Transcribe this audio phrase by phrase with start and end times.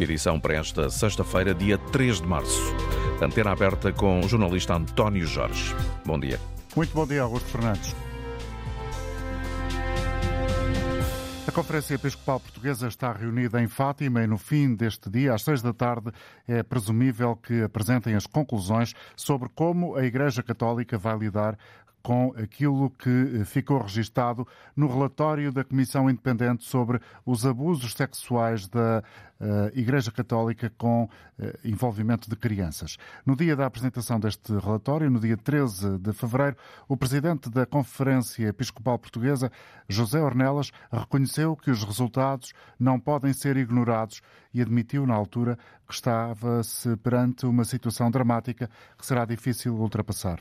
[0.00, 2.74] Edição para esta sexta-feira, dia 3 de março.
[3.20, 5.74] Antena aberta com o jornalista António Jorge.
[6.06, 6.40] Bom dia.
[6.74, 7.94] Muito bom dia, Augusto Fernandes.
[11.46, 15.60] A Conferência Episcopal Portuguesa está reunida em Fátima e no fim deste dia, às seis
[15.60, 16.10] da tarde,
[16.48, 21.58] é presumível que apresentem as conclusões sobre como a Igreja Católica vai lidar
[22.02, 29.02] com aquilo que ficou registado no relatório da Comissão Independente sobre os abusos sexuais da
[29.40, 31.08] uh, Igreja Católica com uh,
[31.64, 32.96] envolvimento de crianças.
[33.24, 36.56] No dia da apresentação deste relatório, no dia 13 de fevereiro,
[36.88, 39.50] o presidente da Conferência Episcopal Portuguesa,
[39.88, 44.20] José Ornelas, reconheceu que os resultados não podem ser ignorados
[44.52, 45.58] e admitiu na altura
[45.90, 50.38] que estava-se perante uma situação dramática que será difícil ultrapassar.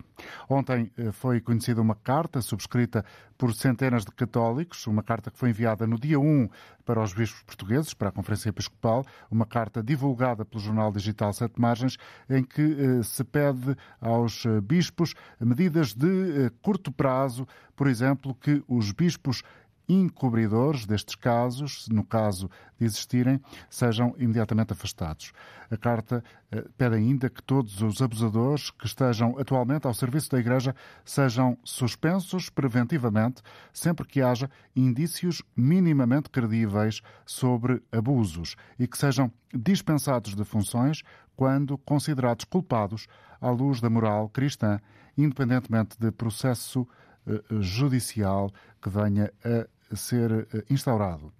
[0.48, 3.04] Ontem eh, foi conhecida uma carta subscrita
[3.36, 6.50] por centenas de católicos, uma carta que foi enviada no dia 1
[6.86, 11.60] para os bispos portugueses, para a Conferência Episcopal, uma carta divulgada pelo jornal digital Sete
[11.60, 11.98] Margens,
[12.30, 18.64] em que eh, se pede aos eh, bispos medidas de curto prazo, por exemplo, que
[18.68, 19.42] os bispos
[19.90, 25.34] encobridores destes casos, no caso de existirem, sejam imediatamente afastados.
[25.72, 30.40] A Carta eh, pede ainda que todos os abusadores que estejam atualmente ao serviço da
[30.40, 33.42] Igreja sejam suspensos preventivamente
[33.74, 41.02] sempre que haja indícios minimamente credíveis sobre abusos e que sejam dispensados de funções
[41.36, 43.08] quando considerados culpados
[43.42, 44.80] à luz da moral cristã,
[45.18, 46.88] independentemente de processo
[47.26, 51.32] eh, judicial que venha a ser eh, instaurado.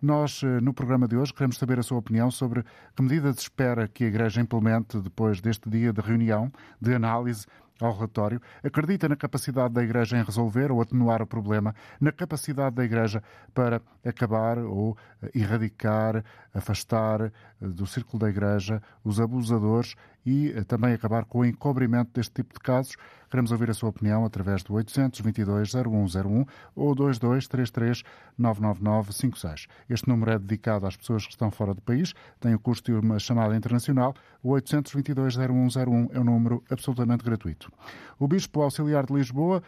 [0.00, 2.64] Nós, eh, no programa de hoje, queremos saber a sua opinião sobre
[2.96, 6.50] que medidas espera que a Igreja implemente depois deste dia de reunião,
[6.80, 7.46] de análise
[7.80, 12.76] ao relatório, acredita na capacidade da Igreja em resolver ou atenuar o problema, na capacidade
[12.76, 13.22] da Igreja
[13.54, 19.94] para acabar ou eh, erradicar, afastar do círculo da Igreja os abusadores
[20.24, 22.94] e também acabar com o encobrimento deste tipo de casos.
[23.30, 29.66] Queremos ouvir a sua opinião através do 822-0101 ou 2233-99956.
[29.88, 32.98] Este número é dedicado às pessoas que estão fora do país, tem o custo de
[32.98, 34.14] uma chamada internacional.
[34.42, 37.72] O 822-0101 é um número absolutamente gratuito.
[38.18, 39.62] O Bispo Auxiliar de Lisboa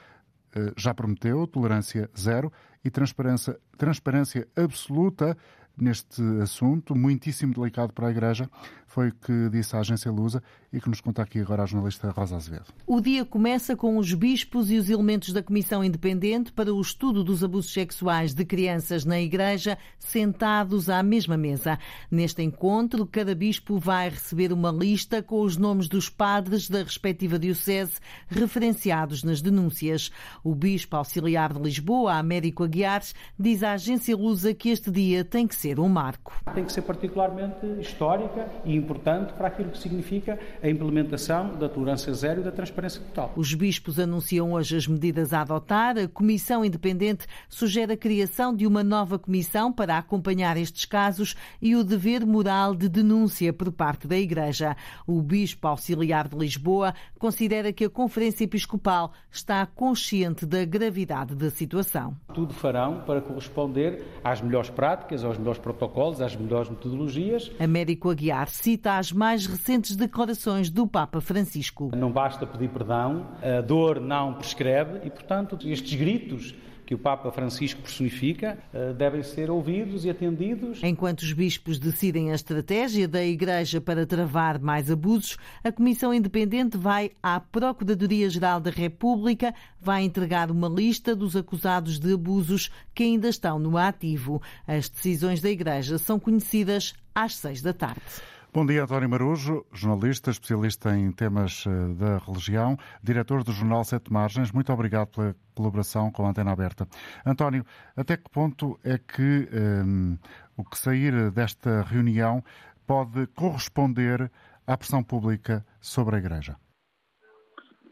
[0.54, 2.52] eh, já prometeu tolerância zero
[2.84, 5.36] e transparência, transparência absoluta
[5.76, 8.48] neste assunto, muitíssimo delicado para a Igreja,
[8.86, 10.40] foi o que disse a agência Lusa
[10.72, 12.66] e que nos conta aqui agora a jornalista Rosa Azevedo.
[12.86, 17.24] O dia começa com os bispos e os elementos da Comissão Independente para o estudo
[17.24, 21.76] dos abusos sexuais de crianças na Igreja sentados à mesma mesa.
[22.08, 27.36] Neste encontro, cada bispo vai receber uma lista com os nomes dos padres da respectiva
[27.36, 27.94] diocese
[28.28, 30.12] referenciados nas denúncias.
[30.44, 33.02] O bispo auxiliar de Lisboa, Américo Aguiar,
[33.36, 36.32] diz à agência Lusa que este dia tem que ser um marco.
[36.54, 42.12] Tem que ser particularmente histórica e importante para aquilo que significa a implementação da tolerância
[42.12, 43.32] zero e da transparência total.
[43.36, 45.96] Os bispos anunciam hoje as medidas a adotar.
[45.98, 51.74] A Comissão Independente sugere a criação de uma nova comissão para acompanhar estes casos e
[51.74, 54.76] o dever moral de denúncia por parte da Igreja.
[55.06, 61.50] O bispo auxiliar de Lisboa considera que a Conferência Episcopal está consciente da gravidade da
[61.50, 62.16] situação.
[62.34, 67.50] Tudo farão para corresponder às melhores práticas, aos melhores protocolos, às melhores metodologias.
[67.58, 71.90] Américo Aguiar cita as mais recentes declarações do Papa Francisco.
[71.96, 77.30] Não basta pedir perdão, a dor não prescreve e, portanto, estes gritos que o Papa
[77.30, 80.82] Francisco personifica eh, devem ser ouvidos e atendidos.
[80.82, 86.76] Enquanto os bispos decidem a estratégia da Igreja para travar mais abusos, a Comissão Independente
[86.76, 93.28] vai à Procuradoria-Geral da República, vai entregar uma lista dos acusados de abusos que ainda
[93.28, 94.42] estão no ativo.
[94.66, 98.02] As decisões da Igreja são conhecidas às seis da tarde.
[98.54, 104.12] Bom dia, António Marujo, jornalista, especialista em temas eh, da religião, diretor do jornal Sete
[104.12, 104.52] Margens.
[104.52, 106.86] Muito obrigado pela colaboração com a Antena Aberta.
[107.26, 107.64] António,
[107.96, 110.18] até que ponto é que um, ehm,
[110.56, 112.44] o que sair desta reunião
[112.86, 114.30] pode corresponder
[114.64, 116.54] à pressão pública sobre a Igreja?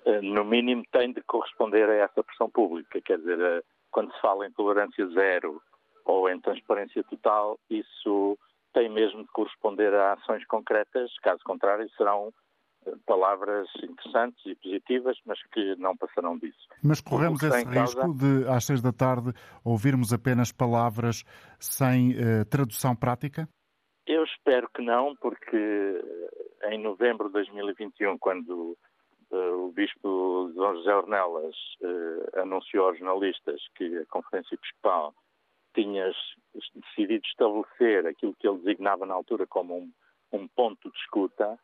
[0.07, 3.01] Eh, no mínimo tem de corresponder a essa pressão pública.
[3.01, 5.61] Quer dizer, eh, quando se fala em tolerância zero
[6.05, 8.39] ou em transparência total, isso
[8.73, 12.33] tem mesmo de corresponder a ações concretas, caso contrário serão
[12.87, 16.67] eh, palavras interessantes e positivas, mas que não passarão disso.
[16.83, 18.19] Mas corremos esse risco causa...
[18.19, 19.33] de, às seis da tarde,
[19.65, 21.25] ouvirmos apenas palavras
[21.61, 23.49] sem uh, tradução prática?
[24.07, 28.77] Eu espero que não, porque eh, em novembro de 2021, quando
[29.31, 31.57] uh, o Bispo Dom José Ornelas
[32.35, 35.15] anunciou aos jornalistas que a Conferência Episcopal
[35.75, 36.11] tinha
[36.75, 39.93] decidido estabelecer aquilo que ele designava na altura como um,
[40.33, 41.59] um ponto de escuta,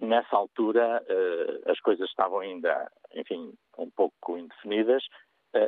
[0.00, 1.04] nessa altura
[1.66, 5.04] as coisas estavam ainda, enfim, um pouco indefinidas.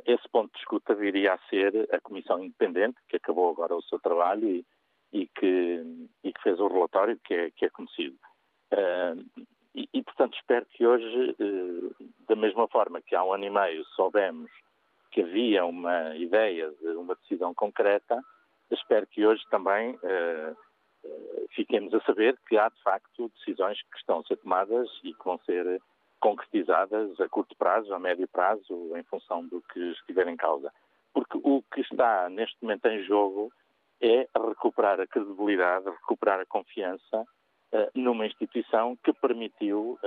[0.06, 3.98] esse ponto de escuta viria a ser a Comissão Independente, que acabou agora o seu
[3.98, 4.64] trabalho e,
[5.12, 8.16] e, que, e que, fez o relatório que é, que é conhecido.
[9.74, 11.36] E, e, portanto, espero que hoje,
[12.28, 14.50] da mesma forma que há um ano e meio soubemos
[15.12, 18.18] que havia uma ideia de uma decisão concreta,
[18.70, 20.56] espero que hoje também uh,
[21.04, 25.12] uh, fiquemos a saber que há, de facto, decisões que estão a ser tomadas e
[25.12, 25.80] que vão ser
[26.18, 30.72] concretizadas a curto prazo, a médio prazo, em função do que estiver em causa.
[31.12, 33.52] Porque o que está neste momento em jogo
[34.00, 39.98] é recuperar a credibilidade, recuperar a confiança uh, numa instituição que permitiu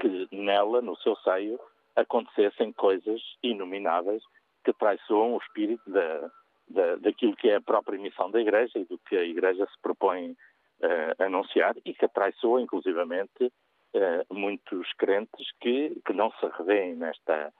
[0.00, 1.60] que nela, no seu seio,
[1.96, 4.22] acontecessem coisas inomináveis
[4.64, 6.30] que traiçoam o espírito da,
[6.68, 9.80] da, daquilo que é a própria missão da Igreja e do que a Igreja se
[9.80, 16.94] propõe uh, anunciar e que traiçoa, inclusivamente, uh, muitos crentes que, que não se revêem
[16.96, 17.52] nesta,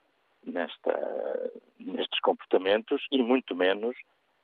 [0.44, 3.94] nesta, nestes comportamentos e muito menos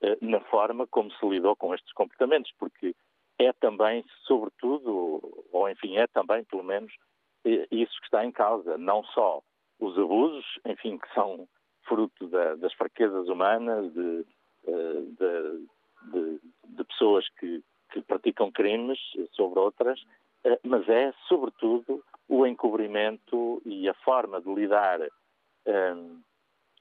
[0.02, 2.94] uh, na forma como se lidou com estes comportamentos, porque
[3.38, 6.92] é também, sobretudo, ou enfim, é também, pelo menos,
[7.70, 9.40] isso que está em causa, não só
[9.80, 11.48] os abusos, enfim, que são
[11.84, 14.24] fruto da, das fraquezas humanas, de,
[14.66, 18.98] eh, de, de, de pessoas que, que, praticam crimes
[19.32, 20.00] sobre outras,
[20.44, 25.06] eh, mas é, sobretudo, o encobrimento e a forma de lidar um,
[25.66, 25.96] eh,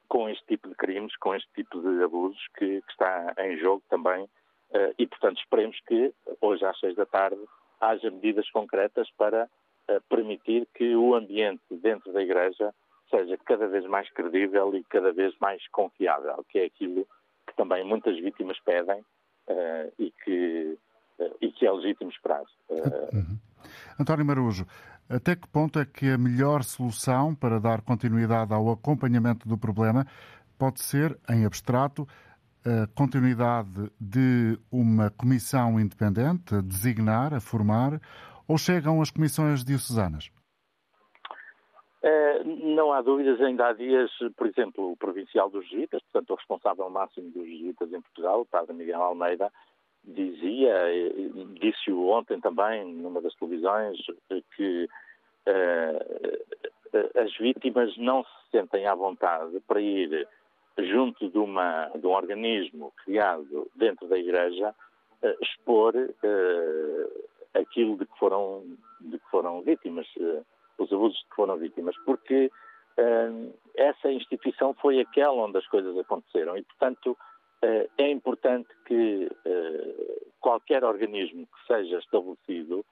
[0.07, 3.83] com este tipo de crimes, com este tipo de abusos que, que está em jogo
[3.89, 4.23] também.
[4.71, 7.39] Uh, e, portanto, esperemos que hoje às seis da tarde
[7.79, 12.73] haja medidas concretas para uh, permitir que o ambiente dentro da Igreja
[13.09, 17.07] seja cada vez mais credível e cada vez mais confiável, que é aquilo
[17.47, 20.77] que também muitas vítimas pedem uh, e, que,
[21.19, 22.44] uh, e que é legítimo esperar.
[22.69, 23.15] Uh...
[23.15, 23.39] Uhum.
[24.00, 24.65] António Marujo,
[25.09, 30.06] até que ponto é que a melhor solução para dar continuidade ao acompanhamento do problema
[30.57, 32.07] pode ser, em abstrato,
[32.65, 38.00] a continuidade de uma comissão independente a designar, a formar,
[38.47, 40.29] ou chegam as comissões diocesanas?
[42.01, 46.35] Uh, não há dúvidas, ainda há dias, por exemplo, o provincial dos jesuítas, portanto o
[46.35, 49.51] responsável máximo dos jesuítas em Portugal, o padre Miguel Almeida,
[50.03, 50.73] dizia,
[51.59, 53.97] disse-o ontem também numa das televisões,
[54.55, 54.87] que
[55.47, 60.25] uh, as vítimas não se sentem à vontade para ir
[60.77, 64.73] junto de, uma, de um organismo criado dentro da Igreja
[65.21, 65.93] uh, expor
[67.53, 68.63] aquilo de que foram,
[69.01, 70.07] de que foram vítimas
[70.83, 72.51] os abusos que foram vítimas, porque
[72.97, 79.25] uh, essa instituição foi aquela onde as coisas aconteceram e, portanto, uh, é importante que
[79.25, 82.85] uh, qualquer organismo que seja estabelecido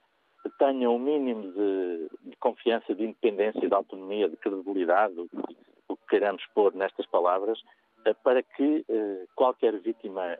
[0.58, 6.44] tenha um mínimo de, de, confiança, de independência, de autonomia, de credibilidade, o, que queiramos
[6.54, 7.60] pôr nestas palavras,
[8.22, 8.86] para que
[9.34, 10.38] qualquer vítima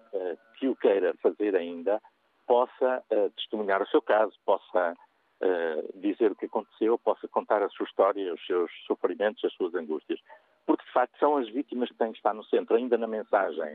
[0.59, 2.01] que o queira fazer ainda
[2.47, 3.03] possa
[3.37, 4.97] testemunhar o seu caso, possa
[5.41, 9.75] uh, dizer o que aconteceu, possa contar a sua história, os seus sofrimentos, as suas
[9.75, 10.21] angústias.
[10.67, 12.77] Porque, de facto, são as vítimas que têm que estar no centro.
[12.77, 13.75] Ainda na mensagem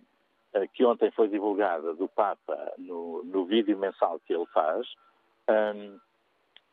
[0.56, 4.88] uh, que ontem foi divulgada do Papa, no, no vídeo mensal que ele faz,
[5.50, 6.02] um, uh,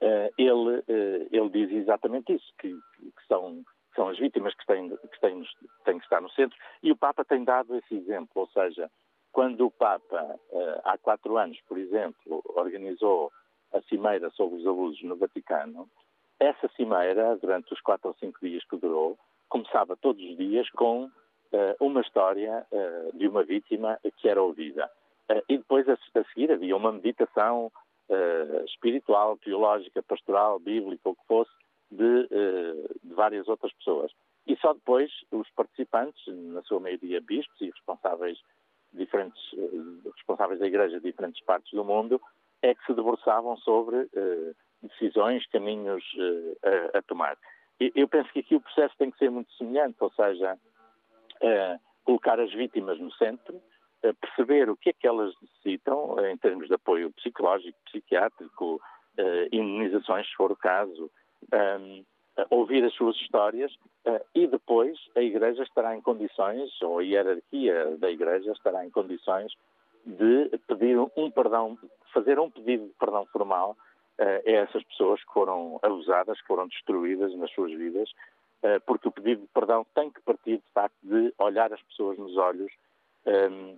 [0.03, 0.85] eh, ele,
[1.31, 3.65] ele diz exatamente isso, que, que são
[3.97, 5.45] são as vítimas que têm, que, têm,
[5.85, 8.89] têm que estar no centro, e o Papa tem dado esse exemplo, ou seja,
[9.33, 10.39] quando o Papa,
[10.85, 13.33] há quatro anos, por exemplo, organizou
[13.73, 15.89] a cimeira sobre os abusos no Vaticano,
[16.41, 19.19] essa cimeira, durante os quatro ou cinco dias que durou,
[19.51, 21.11] começava todos os dias com uh,
[21.79, 24.91] uma história uh, de uma vítima que era ouvida.
[25.31, 27.71] Uh, e depois, a, a, seguir, havia uma meditação
[28.67, 31.53] espiritual, teológica, pastoral, bíblica, o que fosse,
[31.93, 32.27] de,
[33.05, 34.11] de, várias outras pessoas.
[34.49, 38.37] E só depois os participantes, na sua maioria bispos e responsáveis,
[38.93, 39.41] diferentes,
[40.17, 42.21] responsáveis da Igreja de diferentes partes do mundo,
[42.63, 46.57] é que se debruçavam sobre uh, decisões, caminhos uh,
[46.95, 47.37] a, a, tomar.
[47.81, 51.81] E, eu penso que aqui o processo tem que ser muito semelhante, ou seja, uh,
[52.05, 53.61] colocar as vítimas no centro,
[54.19, 58.81] perceber o que é que elas necessitam em termos de apoio psicológico, psiquiátrico,
[59.53, 61.11] imunizações, se for o caso,
[62.49, 63.71] ouvir as suas histórias
[64.35, 69.53] e depois a Igreja estará em condições, ou a hierarquia da Igreja estará em condições
[70.05, 71.79] de pedir um perdão,
[72.13, 73.77] fazer um pedido de perdão formal
[74.19, 78.11] uh, a essas pessoas que foram abusadas, que foram destruídas nas suas vidas,
[78.63, 82.19] uh, porque o pedido de perdão tem que partir, de facto, de olhar as pessoas
[82.19, 82.73] nos olhos
[83.27, 83.77] um,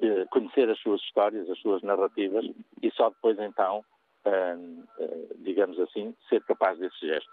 [0.00, 2.44] uh, conhecer as suas histórias, as suas narrativas
[2.82, 3.84] e só depois então,
[4.26, 4.86] uh,
[5.38, 7.30] digamos assim, ser capaz desse gesto.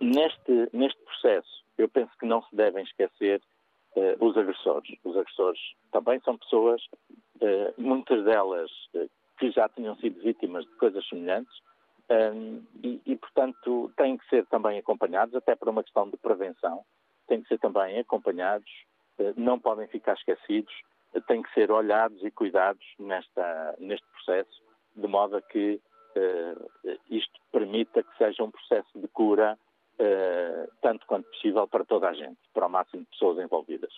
[0.00, 3.40] Neste, neste processo, eu penso que não se devem esquecer
[4.20, 4.90] os agressores.
[5.04, 5.60] Os agressores
[5.92, 6.82] também são pessoas,
[7.76, 8.70] muitas delas
[9.38, 11.52] que já tinham sido vítimas de coisas semelhantes,
[12.10, 16.84] um, e, e, portanto, têm que ser também acompanhados, até por uma questão de prevenção,
[17.26, 18.70] têm que ser também acompanhados,
[19.36, 20.72] não podem ficar esquecidos,
[21.26, 24.62] têm que ser olhados e cuidados nesta, neste processo,
[24.94, 25.80] de modo a que
[27.10, 29.58] isto permita que seja um processo de cura,
[30.82, 33.92] tanto quanto possível, para toda a gente, para o máximo de pessoas envolvidas.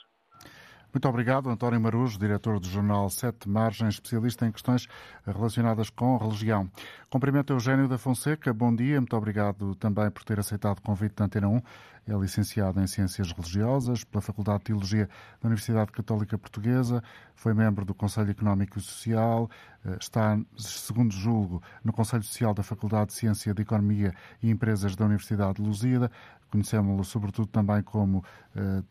[0.92, 4.88] Muito obrigado, António Marujo, diretor do jornal Sete Margens, especialista em questões
[5.26, 6.70] relacionadas com religião.
[7.10, 11.26] Cumprimento Eugênio da Fonseca, bom dia, muito obrigado também por ter aceitado o convite da
[11.26, 11.60] Antena 1.
[12.08, 15.08] É licenciado em Ciências Religiosas pela Faculdade de Teologia
[15.40, 17.02] da Universidade Católica Portuguesa,
[17.34, 19.50] foi membro do Conselho Económico e Social,
[19.84, 24.94] eh, está, segundo julgo, no Conselho Social da Faculdade de Ciência de Economia e Empresas
[24.94, 26.08] da Universidade de Lusíada.
[26.48, 28.82] Conhecemos-lo sobretudo também como, eh,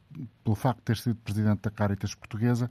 [0.43, 2.69] pelo facto de ter sido presidente da Caritas Portuguesa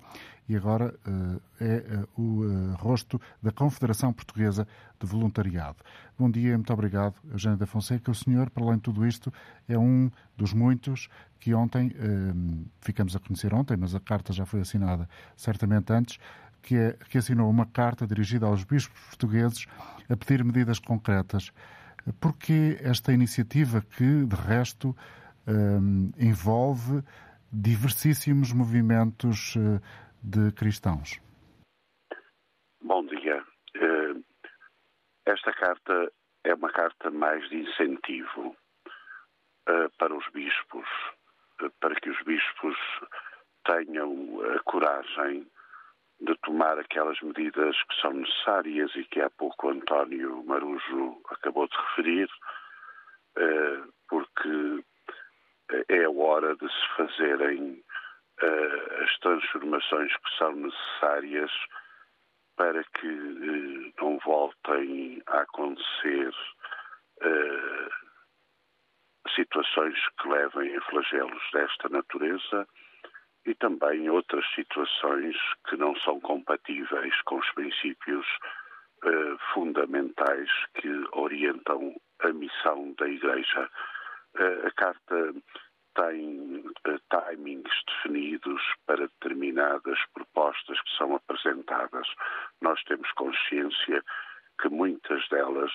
[0.48, 4.66] e agora eh, é eh, o eh, rosto da Confederação Portuguesa
[5.00, 5.78] de Voluntariado.
[6.18, 8.10] Bom dia muito obrigado, Eugênio da Fonseca.
[8.10, 9.32] O senhor, para além de tudo isto,
[9.66, 11.08] é um dos muitos
[11.40, 11.92] que ontem,
[12.80, 16.18] ficamos a conhecer ontem, mas a carta já foi assinada certamente antes,
[16.62, 19.66] que, é, que assinou uma carta dirigida aos bispos portugueses
[20.08, 21.52] a pedir medidas concretas.
[22.18, 24.96] Por que esta iniciativa que, de resto,
[26.18, 27.02] envolve
[27.52, 29.54] diversíssimos movimentos
[30.24, 31.20] de cristãos?
[32.82, 33.44] Bom dia.
[33.74, 34.14] Eh,
[35.26, 36.10] esta carta
[36.44, 38.56] é uma carta mais de incentivo
[39.68, 40.88] eh, para os bispos,
[41.60, 42.76] eh, para que os bispos
[43.66, 45.46] tenham a coragem
[46.20, 51.76] de tomar aquelas medidas que são necessárias e que há pouco António Marujo acabou de
[51.76, 52.28] referir,
[54.08, 54.84] porque
[55.88, 57.84] é a hora de se fazerem
[59.02, 61.50] as transformações que são necessárias
[62.56, 66.30] para que uh, não voltem a acontecer
[67.22, 67.90] uh,
[69.34, 72.68] situações que levem a flagelos desta natureza
[73.46, 75.36] e também outras situações
[75.68, 78.26] que não são compatíveis com os princípios
[79.52, 83.70] fundamentais que orientam a missão da Igreja.
[84.66, 85.34] a Carta
[85.94, 92.06] tem uh, timings definidos para determinadas propostas que são apresentadas.
[92.60, 94.02] Nós temos consciência
[94.60, 95.72] que muitas delas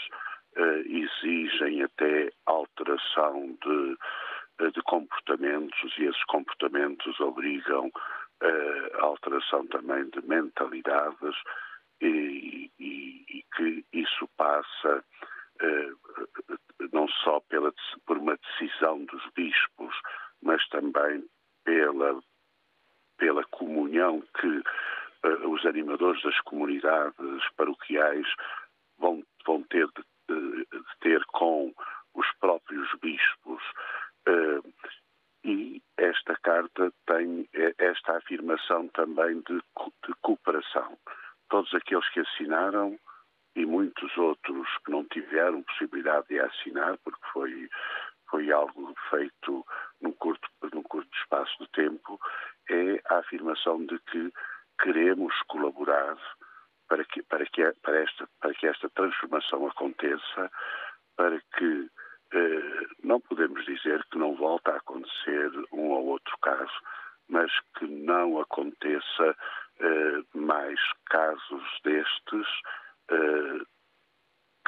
[0.58, 3.98] uh, exigem até alteração de,
[4.62, 7.92] uh, de, comportamentos e esses comportamentos obrigam
[8.42, 11.36] a alteração também de mentalidades
[12.00, 15.04] e, e, e que isso passa
[16.94, 17.74] não só pela,
[18.20, 19.96] uma decisão dos bispos,
[20.42, 21.26] mas também
[21.64, 22.22] pela,
[23.18, 28.28] pela comunhão que uh, os animadores das comunidades paroquiais
[28.98, 30.68] vão, vão ter de, de,
[31.02, 31.74] ter com
[32.14, 33.64] os próprios bispos.
[34.28, 34.74] Uh,
[35.44, 37.48] e esta carta tem
[37.78, 40.98] esta afirmação também de, de cooperação.
[41.50, 43.00] Todos aqueles que assinaram
[43.56, 47.70] e muitos outros que não tiveram possibilidade de assinar, porque foi,
[48.30, 49.66] foi algo feito
[50.02, 52.20] num curto, num curto espaço de tempo,
[52.70, 54.32] é a afirmação de que
[54.82, 56.18] queremos colaborar
[56.88, 60.52] para que, para que, para esta, para que esta transformação aconteça,
[61.16, 61.90] para que
[62.34, 66.74] eh, não podemos dizer que não volta a acontecer um ou outro caso,
[67.28, 69.36] mas que não aconteça
[69.80, 72.48] eh, mais casos destes
[73.12, 73.62] eh,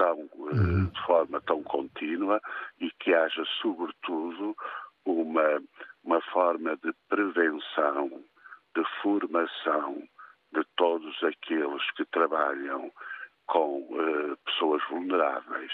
[0.02, 0.86] tão, eh, uhum.
[0.88, 2.42] de forma tão contínua
[2.80, 4.56] e que haja, sobretudo,
[5.06, 5.62] uma,
[6.04, 8.10] uma forma de prevenção,
[8.76, 10.02] de formação
[10.54, 12.92] de todos aqueles que trabalham
[13.48, 15.72] com uh, pessoas vulneráveis,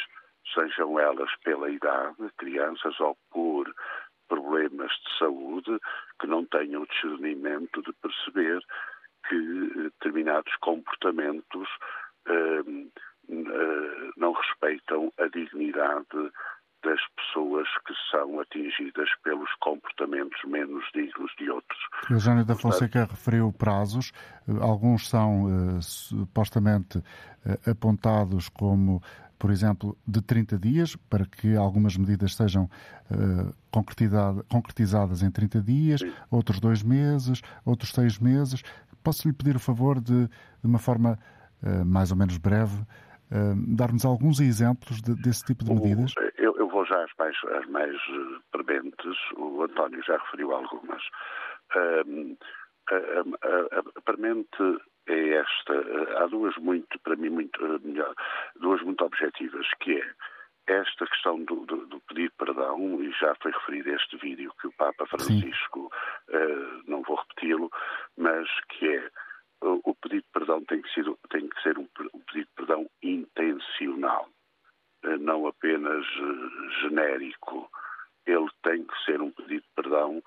[0.53, 3.73] sejam elas pela idade, crianças, ou por
[4.27, 5.79] problemas de saúde,
[6.19, 8.59] que não tenham o discernimento de perceber
[9.27, 11.67] que determinados comportamentos
[12.27, 12.63] eh,
[13.29, 13.86] não
[14.47, 16.31] respeitam a dignidade
[16.83, 21.79] das pessoas que são atingidas pelos comportamentos menos dignos de outros.
[22.09, 24.11] Eugênio da Fonseca referiu prazos,
[24.61, 29.01] alguns são uh, supostamente uh, apontados como
[29.39, 33.53] por exemplo, de 30 dias, para que algumas medidas sejam uh,
[34.49, 36.11] concretizadas em 30 dias, Sim.
[36.31, 38.63] outros dois meses, outros seis meses.
[39.03, 40.31] Posso lhe pedir o favor de, de
[40.63, 41.19] uma forma
[41.85, 42.83] mais ou menos breve,
[43.75, 46.13] dar-nos alguns exemplos de, desse tipo de medidas?
[46.37, 47.95] Eu, eu, vou já às mais, às mais
[48.51, 51.01] prementes, o António já referiu algumas.
[51.75, 52.97] a,
[53.47, 56.23] a, a premente é esta.
[56.23, 58.13] Há duas muito, para mim, muito melhor,
[58.59, 60.03] duas muito objetivas, que é
[60.67, 64.73] esta questão do, do, do pedir perdão, e já foi referido este vídeo que o
[64.73, 65.89] Papa Francisco,
[66.29, 67.71] uh, não vou repeti-lo,
[68.17, 69.09] mas que é
[69.61, 72.89] o, pedido de perdão tem que ser, tem que ser um, um pedido de perdão
[73.01, 74.29] intencional,
[75.05, 77.69] uh, não apenas uh, genérico.
[78.25, 80.21] Ele tem que ser um pedido de perdão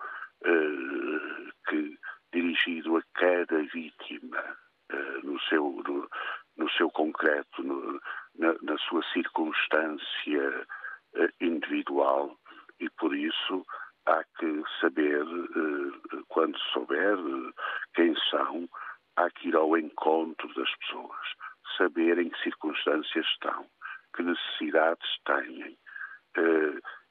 [1.69, 1.99] que,
[2.33, 4.57] dirigido a cada vítima
[4.91, 6.09] eh, no seu, no,
[6.57, 8.01] no seu concreto, no,
[8.39, 10.67] na, na, sua circunstância
[11.43, 12.35] individual
[12.79, 13.67] e por isso
[14.07, 15.23] há que saber,
[16.29, 17.19] quando souber
[17.95, 18.67] quem são,
[19.17, 21.27] há que ir ao encontro das pessoas,
[21.77, 22.43] saber em que
[23.13, 23.67] circunstâncias estão,
[24.15, 25.79] que necessidades têm.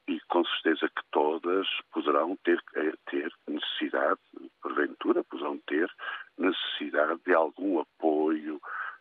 [0.08, 2.60] e com certeza que todas poderão ter,
[3.06, 4.20] ter necessidade,
[4.62, 5.88] porventura, poderão ter
[6.38, 8.60] necessidade de algum apoio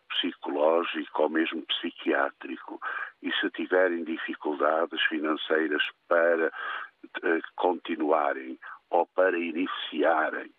[0.09, 2.79] psicológico ou mesmo psiquiátrico
[3.21, 10.51] e se tiverem dificuldades financeiras para uh, continuarem ou para iniciarem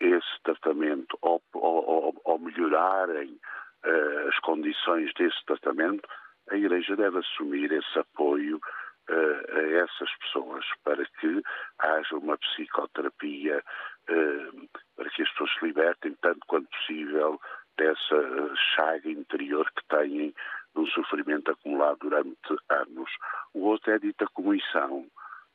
[0.00, 3.38] esse tratamento ou, ou, ou melhorarem
[3.84, 6.08] uh, as condições desse tratamento,
[6.50, 11.42] a Igreja deve assumir esse apoio uh, a essas pessoas para que
[11.78, 13.62] haja uma psicoterapia
[14.10, 17.40] uh, para que as pessoas se libertem tanto quanto possível
[17.76, 20.30] dessa eh, chaga interior que têm
[20.74, 23.10] de um sofrimento acumulado durante anos.
[23.52, 25.06] O outro é a dita comissão,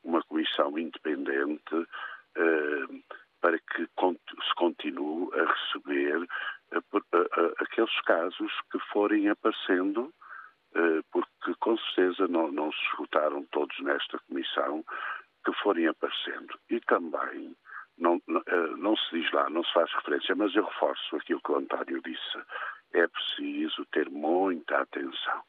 [0.03, 1.88] uma comissão independente
[2.36, 3.01] eh,
[3.41, 6.27] para que se continue a receber
[6.72, 10.13] eh, aqueles casos que forem aparecendo,
[11.12, 14.86] porque com certeza não, não se esgotaram todos nesta comissão,
[15.43, 16.54] que forem aparecendo.
[16.69, 17.56] E também
[17.99, 21.41] não, não, eh, não, se diz lá, não se faz referência, mas eu reforço aquilo
[21.41, 22.38] que o António disse.
[22.93, 25.43] É preciso ter muita atenção.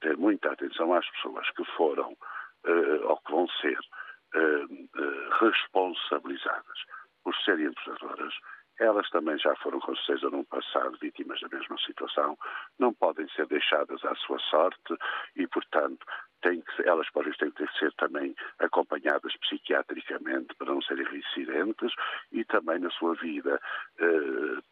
[0.00, 1.06] Ter muita atenção às
[1.42, 6.78] pessoas que foram uh, ou que vão ser uh, responsabilizadas
[7.24, 8.34] por serem abusadoras.
[8.80, 12.36] Elas também já foram, com certeza, no passado, vítimas da mesma situação,
[12.78, 14.96] não podem ser deixadas à sua sorte
[15.36, 16.04] e, portanto,
[16.42, 21.92] que, elas próprias têm que ser também acompanhadas psiquiatricamente para não serem reincidentes
[22.32, 23.60] e também na sua vida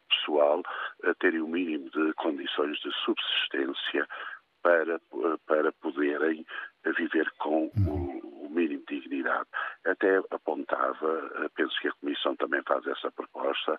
[0.09, 0.63] pessoal
[1.21, 4.09] terem o mínimo de condições de subsistência
[4.63, 5.01] para,
[5.47, 6.45] para poderem
[6.85, 9.49] viver com o, o, mínimo de dignidade.
[9.85, 13.79] Até apontava, eh, penso que a Comissão também faz essa proposta,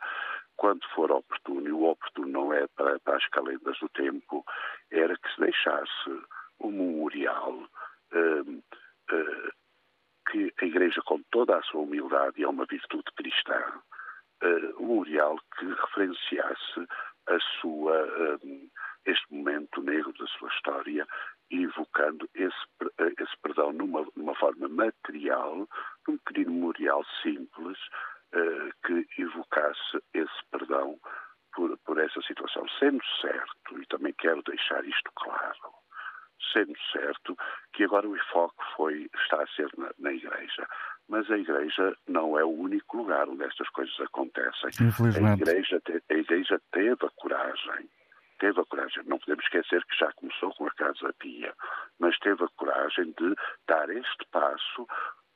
[0.55, 4.45] quando for oportuno, e o oportuno não é para, para as calendas do tempo,
[4.91, 6.09] era que se deixasse
[6.59, 7.53] um memorial
[8.13, 9.51] uh, uh,
[10.29, 13.61] que a Igreja, com toda a sua humildade, é uma virtude cristã,
[14.79, 16.87] um memorial que referenciasse
[17.27, 18.39] a sua,
[19.05, 21.07] este momento negro da sua história,
[21.49, 22.55] evocando esse,
[23.19, 25.67] esse perdão numa, numa forma material,
[26.07, 27.77] num pequeno memorial simples,
[28.85, 30.97] que evocasse esse perdão
[31.53, 32.65] por, por essa situação.
[32.79, 35.73] Sendo certo, e também quero deixar isto claro,
[36.53, 37.37] sendo certo
[37.73, 40.67] que agora o enfoque foi, está a ser na, na, Igreja.
[41.07, 44.69] Mas a Igreja não é o único lugar onde estas coisas acontecem.
[45.29, 47.89] A Igreja, a Igreja teve a coragem,
[48.41, 51.53] teve a coragem, não podemos esquecer que já começou com a Casa Pia,
[51.99, 53.35] mas teve a coragem de
[53.67, 54.87] dar este passo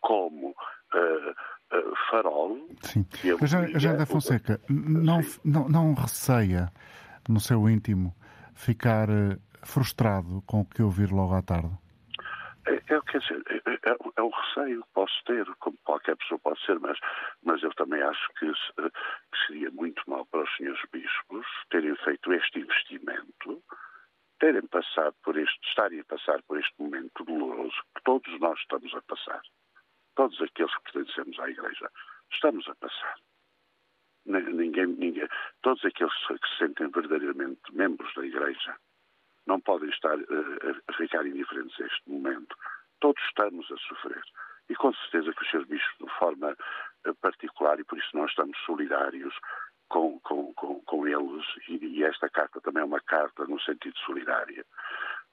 [0.02, 1.30] como uh,
[1.78, 2.58] uh, farol.
[2.82, 3.06] Sim.
[3.24, 6.72] Eugênio da Fonseca, não, não, não receia
[7.30, 8.14] no seu íntimo
[8.56, 11.78] ficar uh, frustrado com o que ouvir logo à tarde?
[12.68, 16.40] É, é, quer dizer, é, é, é o receio que posso ter, como qualquer pessoa
[16.40, 16.98] pode ser, mas,
[17.44, 22.34] mas eu também acho que, que seria muito mal para os senhores bispos terem feito
[22.34, 23.64] este investimento,
[24.40, 28.94] terem passado por este, estarem a passar por este momento doloroso que todos nós estamos
[28.96, 29.42] a passar.
[30.16, 31.92] Todos aqueles que pertencemos à Igreja
[32.32, 33.16] estamos a passar.
[34.26, 35.28] Ninguém, ninguém,
[35.62, 38.76] todos aqueles que se sentem verdadeiramente membros da Igreja
[39.48, 42.56] não podem estar uh, a ficar indiferentes a este momento.
[43.00, 44.24] todos estamos a sofrer.
[44.70, 46.56] E com certeza que os seus bichos, de forma
[47.06, 49.34] eh, particular, e por isso nós estamos solidários
[49.90, 54.66] com, com, com, com eles, e, esta carta também é uma carta no sentido solidário.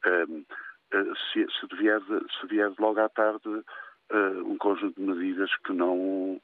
[0.04, 0.44] Um,
[0.92, 2.00] eh, se, se, vier,
[2.38, 6.40] se vier logo à tarde uh, um conjunto de medidas que não.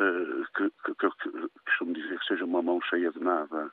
[0.00, 3.70] Uh, que, que, que, que costumo dizer que seja uma mão cheia de nada.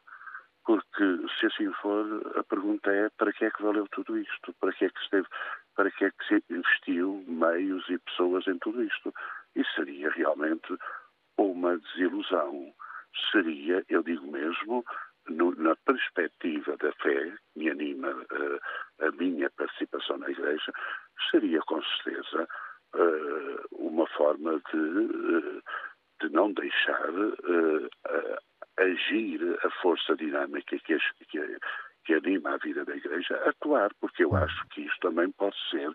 [0.66, 4.54] Porque, se assim for, a pergunta é para que é que valeu tudo isto?
[4.60, 5.24] Para que é que se,
[5.76, 9.14] para que é que se investiu meios e pessoas em tudo isto?
[9.56, 10.78] Isso seria realmente
[11.38, 12.74] uma desilusão.
[13.32, 14.86] Seria, eu digo mesmo,
[15.30, 20.72] no, na perspectiva da fé que me anima uh, a minha participação na Igreja,
[21.30, 22.48] seria com certeza
[22.96, 25.62] uh, uma forma de, uh,
[26.22, 27.10] de não deixar
[28.78, 30.98] agir a força dinâmica que,
[31.30, 31.58] que,
[32.06, 35.90] que, anima a vida da Igreja atuar, porque eu acho que isto também pode ser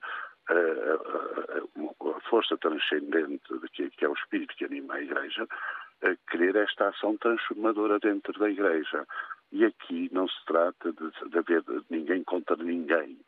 [0.48, 3.40] a, força transcendente
[3.72, 5.46] que, que é o espírito que anima a Igreja,
[6.02, 7.98] a querer esta ação transformadora
[8.92, 9.06] dentro da Igreja.
[9.52, 13.18] E aqui não se trata de, de haver ninguém contra ninguém.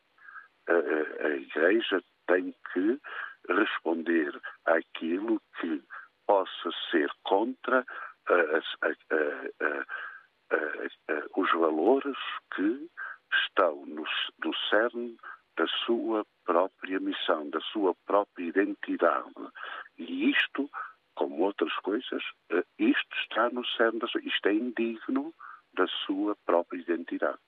[0.69, 3.01] A, a, a Igreja tem que
[3.49, 5.83] responder àquilo que
[6.27, 7.85] possa ser contra
[11.37, 12.17] os valores
[12.55, 12.91] que
[13.33, 14.05] estão no,
[14.45, 15.17] no cerne
[15.57, 19.33] da sua própria missão, da sua própria identidade.
[19.97, 20.69] E isto,
[21.15, 25.35] como outras coisas, eh, isto está no cerne, da sua, isto é indigno
[25.75, 27.39] da sua própria identidade.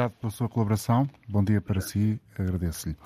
[0.00, 1.06] Obrigado pela sua colaboração.
[1.28, 2.18] Bom dia para si.
[2.38, 2.96] Agradeço-lhe.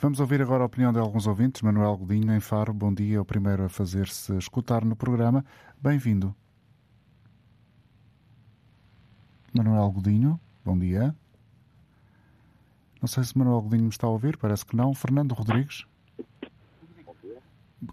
[0.00, 1.62] Vamos ouvir agora a opinião de alguns ouvintes.
[1.62, 2.74] Manuel Godinho, em Faro.
[2.74, 3.18] Bom dia.
[3.18, 5.44] É o primeiro a fazer-se escutar no programa.
[5.80, 6.34] Bem-vindo.
[9.56, 11.14] Manuel Godinho, bom dia.
[13.00, 14.92] Não sei se Manuel Godinho me está a ouvir, parece que não.
[14.92, 15.86] Fernando Rodrigues.
[17.06, 17.38] Bom dia.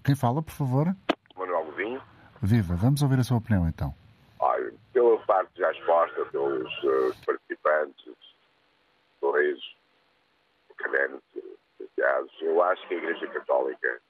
[0.04, 0.96] Quem fala, por favor?
[1.38, 2.02] Manuel Godinho.
[2.41, 3.93] Viva, vamos ouvir a sua opinião então.
[4.39, 8.17] Olha, pela parte já exposta pelos uh, participantes,
[9.21, 9.60] dois
[10.71, 11.23] académicos,
[12.41, 14.01] eu acho que a Igreja Católica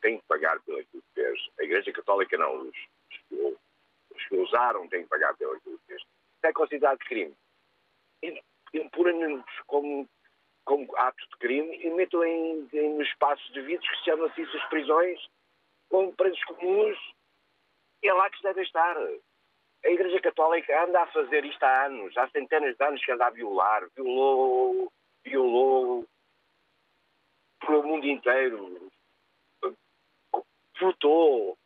[0.00, 1.48] tem que pagar pelo que fez.
[1.58, 2.76] A Igreja Católica não, os,
[3.30, 3.56] os,
[4.14, 6.02] os que usaram têm que pagar pelo que fez.
[6.42, 7.34] É considerado crime.
[8.74, 10.08] Impurem-nos como,
[10.64, 14.42] como ato de crime e metam em, em espaços de vidros que se chamam assim
[14.42, 15.20] as prisões,
[15.88, 16.98] com presos comuns,
[18.02, 18.96] e é lá que se deve estar.
[19.84, 23.26] A Igreja Católica anda a fazer isto há anos, há centenas de anos que anda
[23.26, 24.92] a violar, violou,
[25.24, 26.06] violou
[27.60, 28.90] pelo mundo inteiro,
[30.80, 31.56] votou.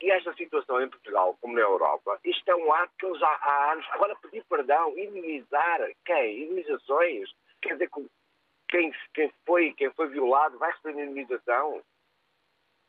[0.00, 3.38] E esta situação em Portugal, como na Europa, isto é um ato que eles há,
[3.40, 3.86] há anos.
[3.90, 6.42] Agora, pedir perdão, indemnizar quem?
[6.42, 7.30] Indemnizações?
[7.62, 7.90] Quer dizer,
[8.68, 11.82] quem, quem, foi, quem foi violado vai receber indemnização?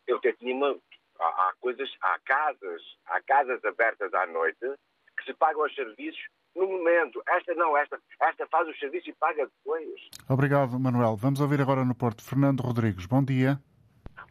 [0.06, 0.78] Eu até tinha uma,
[1.20, 4.60] há, coisas, há casas, há casas abertas à noite
[5.18, 6.22] que se pagam os serviços
[6.56, 7.22] no momento.
[7.28, 10.02] Esta não, esta, esta faz o serviço e paga depois.
[10.30, 11.16] Obrigado, Manuel.
[11.16, 13.06] Vamos ouvir agora no Porto Fernando Rodrigues.
[13.06, 13.60] Bom dia.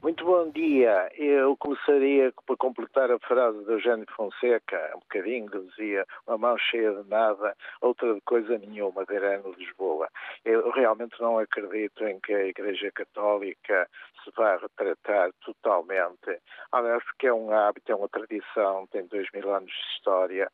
[0.02, 1.11] Muito bom dia.
[1.16, 6.92] Eu começaria por completar a frase do Eugênio Fonseca, um bocadinho, dizia uma mão cheia
[6.92, 10.09] de nada, outra de coisa nenhuma, Verano Lisboa.
[10.44, 13.88] Eu realmente não acredito em que a Igreja Católica
[14.22, 16.40] se vá retratar totalmente.
[16.70, 20.52] Aliás, que é um hábito, é uma tradição, tem dois mil anos de história,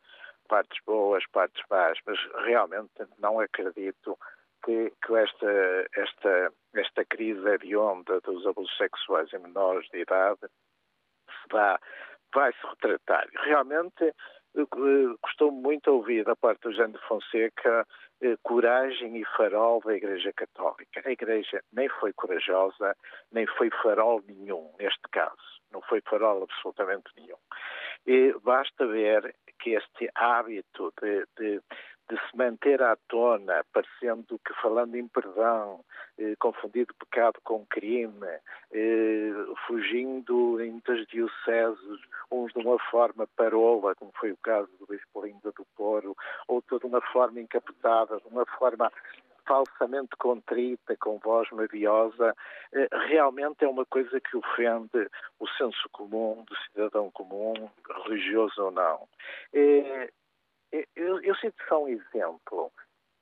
[0.48, 4.16] partes boas, partes más, mas realmente não acredito
[4.64, 10.40] que, que esta, esta, esta crise hedionda dos abusos sexuais em menores de idade
[11.50, 11.78] dá,
[12.34, 13.28] vai se retratar.
[13.44, 14.14] Realmente
[15.22, 17.86] gostou eh, muito ouvir da parte do de Fonseca
[18.20, 21.02] eh, coragem e farol da Igreja Católica.
[21.04, 22.96] A Igreja nem foi corajosa,
[23.30, 25.60] nem foi farol nenhum neste caso.
[25.70, 27.38] Não foi farol absolutamente nenhum.
[28.06, 31.62] E basta ver que este hábito de, de
[32.12, 35.82] de se manter à tona, parecendo que falando em perdão,
[36.18, 38.26] eh, confundido pecado com crime,
[38.70, 39.32] eh,
[39.66, 45.24] fugindo em muitas dioceses, uns de uma forma parola, como foi o caso do Bispo
[45.24, 46.14] Linda do Poro,
[46.46, 48.92] outro de uma forma encapetada, de uma forma
[49.46, 52.36] falsamente contrita, com voz maviosa,
[52.74, 55.08] eh, realmente é uma coisa que ofende
[55.40, 57.70] o senso comum do cidadão comum,
[58.04, 59.08] religioso ou não.
[60.72, 62.72] Eu, eu cito só um exemplo.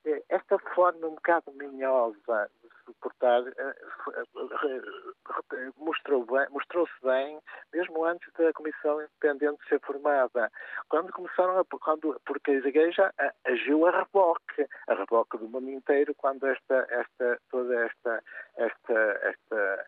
[0.05, 3.75] Eh, esta forma um bocado minhosa de suportar eh,
[4.13, 7.39] eh, mostrou-se mostrou bem
[7.71, 10.51] mesmo antes da Comissão Independente ser formada.
[10.89, 13.13] Quando começaram a, quando, porque a Igreja
[13.45, 18.23] agiu a reboque, a reboque do mundo inteiro, quando esta, esta, toda esta,
[18.57, 19.87] esta, esta,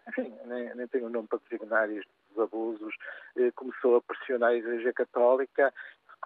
[0.92, 2.96] tem o nome para designar estes abusos,
[3.38, 5.74] eh, começou a pressionar a Igreja Católica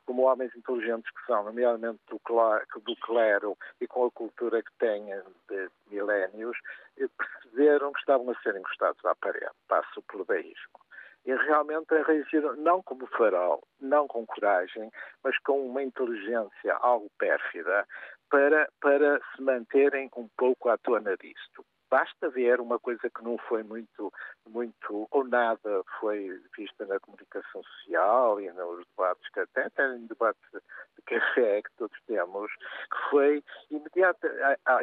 [0.08, 4.72] como homens inteligentes que são, nomeadamente do clero, do clero e com a cultura que
[4.80, 5.06] têm
[5.50, 6.58] de milénios,
[6.96, 10.80] perceberam que estavam a ser encostados à parede, passo pelo deísmo.
[11.26, 14.90] E realmente reagiram não como farol, não com coragem,
[15.22, 17.86] mas com uma inteligência algo pérfida
[18.30, 21.66] para, para se manterem um pouco à tona disto.
[21.90, 24.12] Basta ver uma coisa que não foi muito,
[24.48, 30.06] muito ou nada foi vista na comunicação social e nos debates, que até, até em
[30.08, 34.30] debates de café que todos temos, que foi imediata,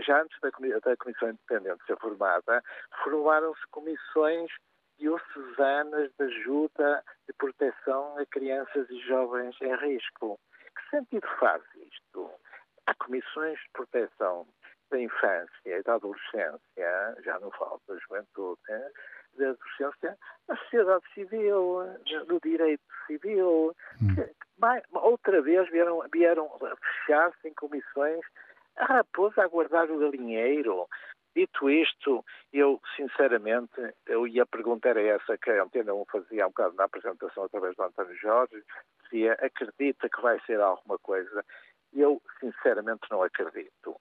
[0.00, 2.62] já antes da, da Comissão Independente ser formada,
[3.02, 4.50] formaram-se comissões
[4.98, 10.38] diocesanas de ajuda e proteção a crianças e jovens em risco.
[10.74, 12.30] Que sentido faz isto?
[12.86, 14.46] Há comissões de proteção
[14.94, 18.60] da infância e da adolescência, já não falo da juventude,
[19.36, 21.80] da adolescência, na sociedade civil,
[22.28, 23.74] no direito civil.
[24.00, 24.14] Hum.
[24.14, 24.34] Que,
[24.92, 28.20] outra vez vieram, vieram fechar-se em comissões
[28.76, 30.86] a raposa a guardar o galinheiro.
[31.34, 36.50] Dito isto, eu, sinceramente, eu ia perguntar a essa que a Antena 1 fazia um
[36.50, 38.62] bocado na apresentação através do António Jorge,
[39.02, 41.44] dizia, acredita que vai ser alguma coisa?
[41.92, 44.00] Eu, sinceramente, não acredito.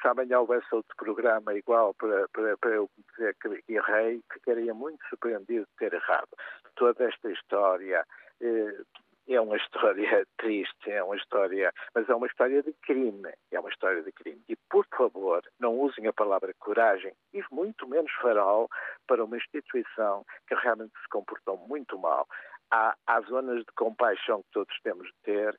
[0.00, 5.04] Se amanhã houvesse outro programa igual para, para, para eu dizer que errei, ficaria muito
[5.08, 6.28] surpreendido de ter errado.
[6.74, 8.04] Toda esta história
[8.40, 8.82] eh,
[9.28, 13.68] é uma história triste, é uma história, mas é uma história de crime, é uma
[13.68, 14.42] história de crime.
[14.48, 18.68] E, por favor, não usem a palavra coragem e muito menos farol
[19.06, 22.26] para uma instituição que realmente se comportou muito mal.
[22.70, 25.58] Há, há zonas de compaixão que todos temos de ter,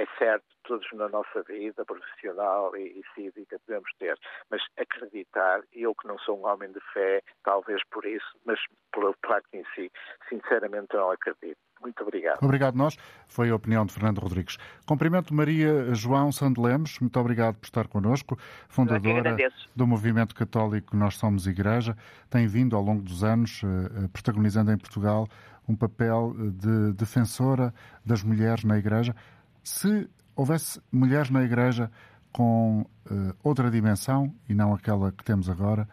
[0.00, 4.18] é certo, todos na nossa vida profissional e, e, cívica devemos ter,
[4.50, 8.58] mas acreditar, eu que não sou um homem de fé, talvez por isso, mas
[8.92, 9.92] pelo facto em si,
[10.28, 11.58] sinceramente não acredito.
[11.82, 12.42] Muito obrigado.
[12.42, 12.96] Obrigado nós.
[13.26, 14.58] Foi a opinião de Fernando Rodrigues.
[14.86, 16.98] Cumprimento Maria João Sandelemos.
[16.98, 18.38] Muito obrigado por estar connosco.
[18.68, 19.34] Fundadora
[19.74, 21.96] do Movimento Católico Nós Somos Igreja.
[22.28, 25.26] Tem vindo ao longo dos anos, eh, eh, protagonizando em Portugal,
[25.66, 27.72] um papel de defensora
[28.04, 29.14] das mulheres na Igreja.
[29.62, 31.90] Se houvesse mulheres na Igreja
[32.32, 35.88] com uh, outra dimensão e não aquela que temos agora,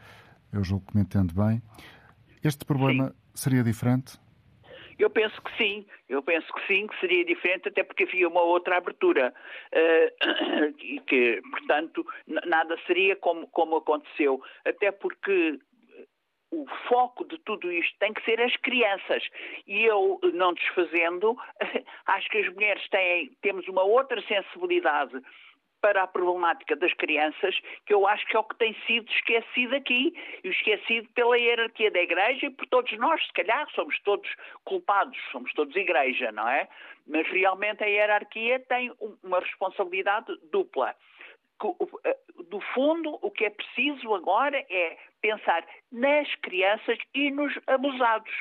[0.54, 1.62] eu julgo que me entendo bem,
[2.44, 3.16] este problema sim.
[3.34, 4.20] seria diferente?
[4.98, 8.42] Eu penso que sim, eu penso que sim, que seria diferente, até porque havia uma
[8.42, 9.32] outra abertura.
[9.72, 12.06] Uh, e que, portanto,
[12.48, 14.42] nada seria como, como aconteceu.
[14.66, 15.60] Até porque
[16.52, 19.24] o foco de tudo isto tem que ser as crianças.
[19.66, 21.38] E eu, não desfazendo,
[22.08, 25.22] acho que as mulheres têm, temos uma outra sensibilidade
[25.82, 27.56] para a problemática das crianças,
[27.86, 31.92] que eu acho que é o que tem sido esquecido aqui, e esquecido pela hierarquia
[31.92, 34.30] da Igreja e por todos nós, se calhar, somos todos
[34.66, 36.68] culpados, somos todos Igreja, não é?
[37.06, 38.92] Mas realmente a hierarquia tem
[39.24, 40.96] uma responsabilidade dupla.
[42.04, 42.18] Eh,
[42.50, 48.32] do fundo, o que é preciso agora é pensar nas crianças e nos abusados.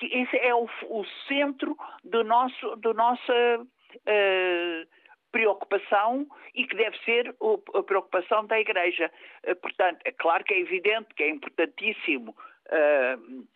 [0.00, 4.88] Esse é o, o centro do nosso, do nossa uh,
[5.32, 7.34] preocupação e que deve ser
[7.74, 9.10] a preocupação da Igreja.
[9.44, 13.46] Uh, portanto, é claro que é evidente que é importantíssimo uh,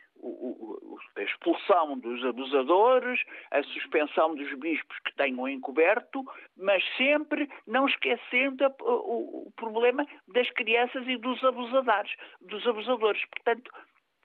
[1.16, 6.24] a expulsão dos abusadores, a suspensão dos bispos que tenham encoberto,
[6.56, 13.22] mas sempre não esquecendo o, problema das crianças e dos abusadores, dos abusadores.
[13.30, 13.70] Portanto,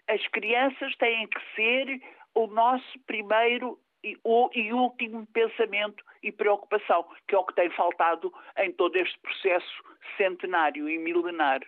[0.07, 2.01] as crianças têm que ser
[2.35, 7.69] o nosso primeiro e, o, e último pensamento e preocupação, que é o que tem
[7.71, 9.83] faltado em todo este processo
[10.17, 11.61] centenário e milenar.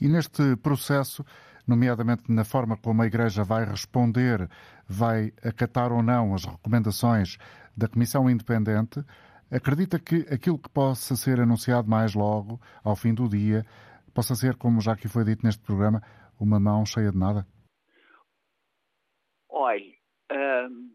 [0.00, 1.24] E neste processo
[1.68, 4.48] nomeadamente na forma como a Igreja vai responder,
[4.88, 7.36] vai acatar ou não as recomendações
[7.76, 9.00] da Comissão Independente,
[9.50, 13.64] acredita que aquilo que possa ser anunciado mais logo, ao fim do dia,
[14.14, 16.02] possa ser, como já aqui foi dito neste programa,
[16.40, 17.46] uma mão cheia de nada?
[19.48, 19.96] Olhe,
[20.32, 20.90] hum,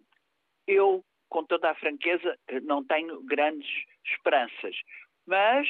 [0.68, 3.70] eu, com toda a franqueza, não tenho grandes
[4.06, 4.76] esperanças,
[5.26, 5.68] mas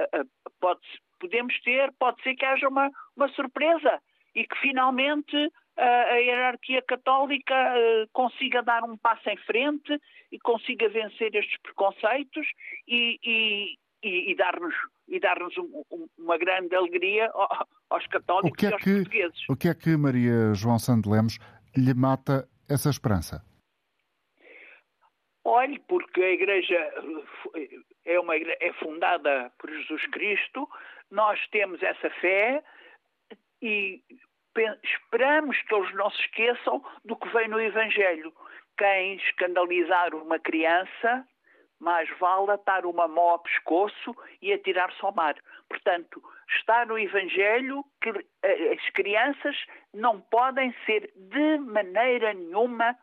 [0.00, 0.80] uh, uh, pode,
[1.20, 4.00] podemos ter, pode ser que haja uma, uma surpresa
[4.34, 7.54] e que finalmente a hierarquia católica
[8.12, 12.46] consiga dar um passo em frente e consiga vencer estes preconceitos
[12.86, 14.74] e, e, e, e dar-nos
[15.08, 17.30] e dar-nos um, um, uma grande alegria
[17.90, 19.48] aos católicos é e aos que, portugueses.
[19.48, 21.38] O que é que Maria João Sandelemos
[21.76, 23.44] lhe mata essa esperança?
[25.44, 26.74] Olhe, porque a Igreja
[28.06, 30.66] é, uma, é fundada por Jesus Cristo,
[31.10, 32.64] nós temos essa fé,
[33.62, 34.02] e
[34.82, 38.32] esperamos que eles não se esqueçam do que vem no Evangelho.
[38.76, 41.26] Quem escandalizar uma criança,
[41.80, 45.36] mais vale atar uma mão ao pescoço e atirar-se ao mar.
[45.68, 48.10] Portanto, está no Evangelho que
[48.42, 49.56] eh, as crianças
[49.92, 52.96] não podem ser de maneira nenhuma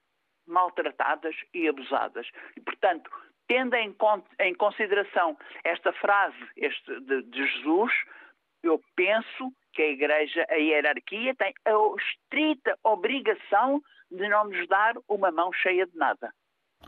[0.48, 2.28] maltratadas e abusadas.
[2.56, 3.10] E, portanto,
[3.48, 7.92] tendo em, consideração esta frase este, de, de Jesus,
[8.64, 14.94] eu penso que a Igreja, a hierarquia, tem a estrita obrigação de não nos dar
[15.08, 16.34] uma mão cheia de nada.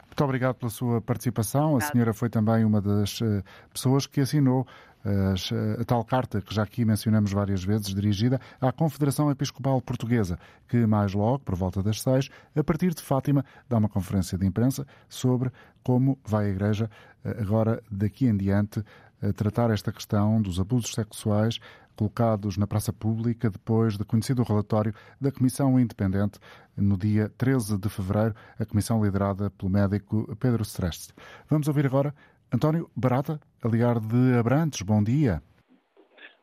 [0.05, 1.77] Muito obrigado pela sua participação.
[1.77, 4.65] A senhora foi também uma das eh, pessoas que assinou
[5.05, 10.37] eh, a tal carta que já aqui mencionamos várias vezes, dirigida à Confederação Episcopal Portuguesa,
[10.67, 14.45] que mais logo, por volta das seis, a partir de Fátima, dá uma conferência de
[14.45, 15.51] imprensa sobre
[15.83, 16.89] como vai a Igreja
[17.25, 18.83] eh, agora, daqui em diante,
[19.31, 21.59] tratar esta questão dos abusos sexuais
[21.95, 26.39] colocados na praça pública depois de conhecido o relatório da Comissão Independente
[26.75, 31.13] no dia 13 de fevereiro, a comissão liderada pelo médico Pedro Streste.
[31.49, 32.13] Vamos ouvir agora
[32.53, 34.81] António Barata, a ligar de Abrantes.
[34.81, 35.41] Bom dia.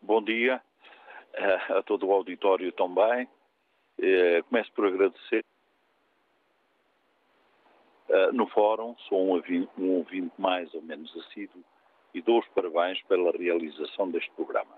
[0.02, 0.60] Bom dia
[1.38, 3.28] uh, a todo o auditório também.
[3.98, 5.44] Uh, começo por agradecer.
[8.08, 11.62] Uh, no fórum, sou um ouvinte mais ou menos assíduo
[12.14, 14.76] e dou os parabéns pela realização deste programa.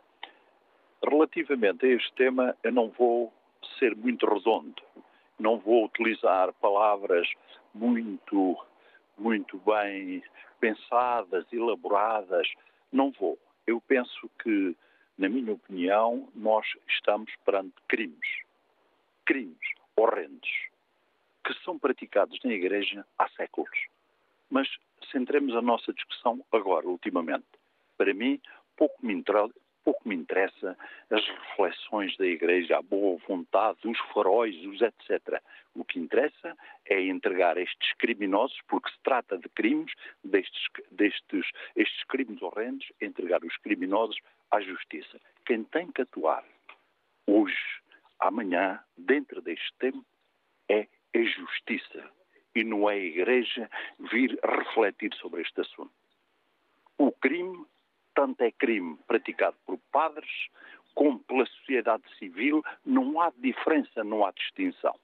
[1.03, 3.33] Relativamente a este tema, eu não vou
[3.79, 4.83] ser muito redondo,
[5.39, 7.29] não vou utilizar palavras
[7.75, 8.57] muito,
[9.19, 10.23] muito bem
[10.61, 12.49] pensadas, elaboradas,
[12.93, 13.39] não vou.
[13.67, 14.77] Eu penso que,
[15.19, 18.29] na minha opinião, nós estamos perante crimes,
[19.25, 20.51] crimes horrendos,
[21.45, 23.89] que são praticados na Igreja há séculos.
[24.49, 24.69] Mas
[25.11, 27.47] centremos a nossa discussão agora, ultimamente.
[27.97, 28.41] Para mim,
[28.77, 29.23] pouco me,
[29.85, 30.77] pouco me interessa
[31.11, 35.41] as reflexões da Igreja, a boa vontade, os faróis, os etc.
[35.75, 39.93] O que interessa é entregar estes criminosos, porque se trata de crimes,
[40.25, 44.17] destes, destes estes crimes horrendos, entregar os criminosos
[44.51, 45.21] à justiça.
[45.47, 46.45] Quem tem que atuar
[47.27, 47.81] hoje,
[48.21, 50.05] amanhã, dentro deste tempo,
[50.69, 52.11] é a justiça
[52.55, 55.93] e não é a Igreja vir refletir sobre este assunto.
[56.99, 57.65] O crime
[58.15, 60.31] tanto é crime praticado por padres
[60.95, 64.95] como pela sociedade civil, não há diferença, não há distinção.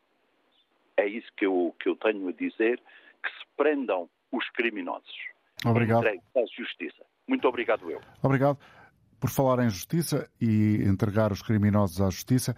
[0.97, 2.79] É isso que eu, que eu tenho a dizer,
[3.23, 5.17] que se prendam os criminosos.
[5.65, 6.07] Obrigado.
[6.07, 7.03] à justiça.
[7.27, 8.01] Muito obrigado eu.
[8.23, 8.59] Obrigado
[9.21, 12.55] por falar em justiça e entregar os criminosos à justiça.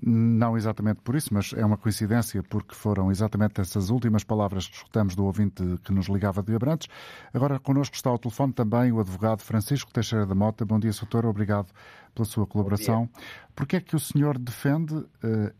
[0.00, 4.74] Não exatamente por isso, mas é uma coincidência, porque foram exatamente essas últimas palavras que
[4.74, 6.88] escutamos do ouvinte que nos ligava de Abrantes.
[7.32, 10.64] Agora connosco está ao telefone também o advogado Francisco Teixeira da Mota.
[10.64, 11.26] Bom dia, doutor.
[11.26, 11.68] Obrigado
[12.14, 13.08] pela sua colaboração.
[13.54, 15.52] Por que é que o senhor defende, uh,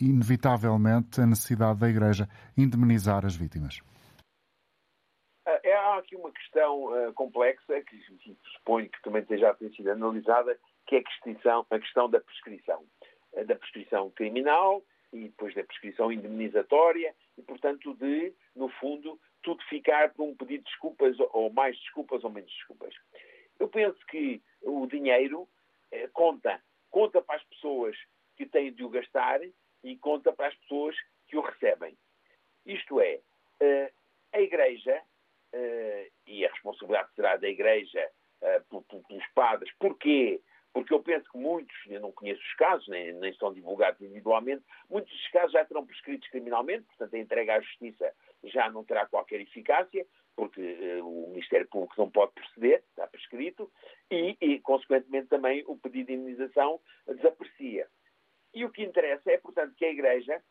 [0.00, 3.80] inevitavelmente, a necessidade da Igreja indemnizar as vítimas?
[5.84, 8.02] Há aqui uma questão uh, complexa, que
[8.54, 12.82] suponho que também já tenha sido analisada, que é a, a questão da prescrição
[13.46, 20.14] da prescrição criminal e depois da prescrição indemnizatória e, portanto, de, no fundo, tudo ficar
[20.14, 22.94] por um pedido de desculpas ou mais desculpas ou menos desculpas.
[23.60, 25.46] Eu penso que o dinheiro
[25.92, 26.62] eh, conta.
[26.90, 27.94] Conta para as pessoas
[28.38, 29.40] que têm de o gastar
[29.82, 30.96] e conta para as pessoas
[31.28, 31.94] que o recebem.
[32.64, 33.20] Isto é,
[34.32, 35.02] a Igreja,
[36.26, 38.10] e a responsabilidade será da Igreja
[38.42, 38.62] eh,
[39.08, 40.40] pelos padres, porquê?
[40.74, 44.64] porque eu penso que muitos, eu não conheço os casos, nem, nem são divulgados individualmente,
[44.90, 48.12] muitos dos casos já terão prescritos criminalmente, portanto a entrega à justiça
[48.42, 53.70] já não terá qualquer eficácia, porque uh, o Ministério Público não pode proceder, está prescrito,
[54.10, 57.86] e, e, consequentemente também o pedido de indenização desaprecia.
[58.52, 60.42] E o que interessa é, portanto, que a Igreja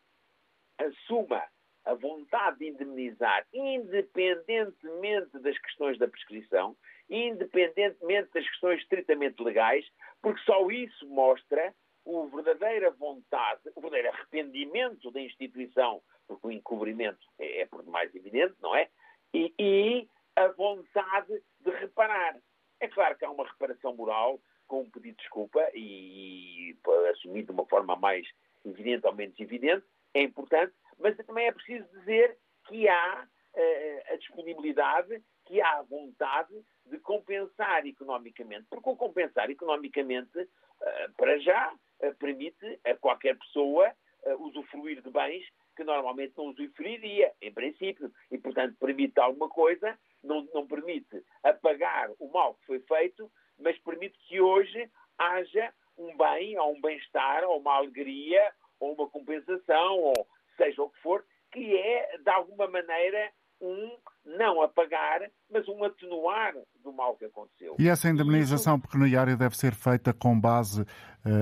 [0.78, 1.44] assuma
[1.84, 6.76] a vontade de indemnizar, independentemente das questões da prescrição,
[7.08, 9.86] independentemente das questões estritamente legais,
[10.22, 17.26] porque só isso mostra o verdadeira vontade, o verdadeiro arrependimento da instituição, porque o encobrimento
[17.38, 18.88] é, é por demais evidente, não é?
[19.32, 22.36] E, e, a vontade de reparar.
[22.80, 26.78] É claro que há uma reparação moral com um pedido de desculpa e, e
[27.10, 28.26] assumido de uma forma mais
[28.64, 34.16] evidente ou menos evidente, é importante, mas também é preciso dizer que há uh, a
[34.16, 36.54] disponibilidade, que há a vontade
[36.86, 43.92] de compensar economicamente, porque o compensar economicamente, uh, para já, uh, permite a qualquer pessoa
[44.38, 45.44] usufruir de bens
[45.76, 52.10] que normalmente não usufruiria, em princípio, e portanto permite alguma coisa, não, não permite apagar
[52.18, 57.44] o mal que foi feito, mas permite que hoje haja um bem, ou um bem-estar,
[57.44, 60.26] ou uma alegria, uma compensação, ou
[60.56, 63.30] seja o que for, que é, de alguma maneira,
[63.60, 67.76] um não apagar, mas um atenuar do mal que aconteceu.
[67.78, 70.86] E essa indemnização pecuniária deve ser feita com base uh,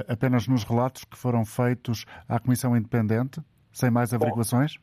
[0.08, 3.40] apenas nos relatos que foram feitos à Comissão Independente,
[3.72, 4.76] sem mais averiguações?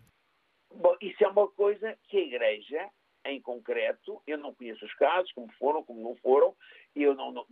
[0.71, 2.89] Bom, bom, isso é uma coisa que a Igreja
[3.25, 6.55] em concreto, eu não conheço os casos, como foram, como não foram,
[6.95, 7.45] eu, não, não,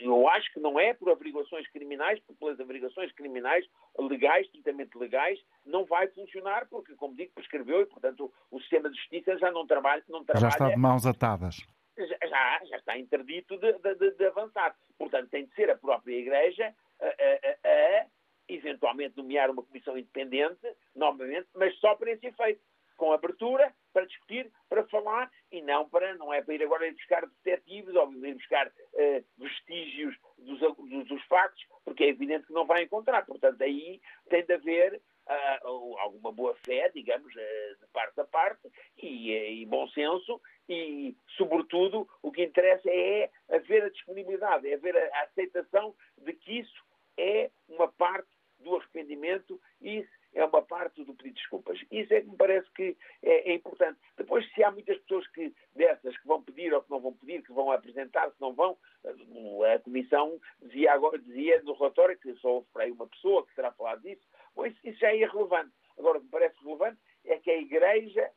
[0.00, 3.66] eu acho que não é por averiguações criminais, porque pelas averiguações criminais,
[3.98, 8.96] legais, estritamente legais, não vai funcionar, porque, como digo, prescreveu e, portanto, o, sistema de
[8.96, 10.02] justiça já não trabalha.
[10.08, 11.56] Não trabalha já está de mãos atadas.
[11.98, 14.74] Já, já está interdito de, de, de, avançar.
[14.96, 18.06] Portanto, tem de ser a própria Igreja a, a, a
[18.48, 22.60] eventualmente nomear uma comissão independente, novamente, mas só para esse efeito
[23.00, 27.26] com abertura para discutir, para falar e não para não é para ir agora buscar
[27.42, 32.66] detetives ou ir buscar uh, vestígios dos, dos, dos, factos, porque é evidente que não
[32.66, 33.24] vai encontrar.
[33.24, 38.70] Portanto, aí tem de haver uh, alguma boa fé, digamos, uh, de parte a parte
[38.98, 39.32] e,
[39.62, 40.38] e, bom senso
[40.68, 46.34] e, sobretudo, o que interessa é haver a disponibilidade, é haver a, a aceitação de
[46.34, 46.84] que isso
[47.16, 48.28] é uma parte
[48.58, 51.78] do arrependimento e é uma parte do pedido de desculpas.
[51.90, 53.98] Isso é que me parece que é, é, importante.
[54.16, 57.42] Depois, se há muitas pessoas que, dessas que vão pedir ou que não vão pedir,
[57.42, 62.48] que vão apresentar, se não vão, a Comissão dizia, agora, dizia no relatório que só
[62.54, 64.22] houve para aí uma pessoa que terá falado disso.
[64.54, 65.72] Bom, isso, isso já é irrelevante.
[65.98, 68.30] Agora, o que me parece relevante é que a Igreja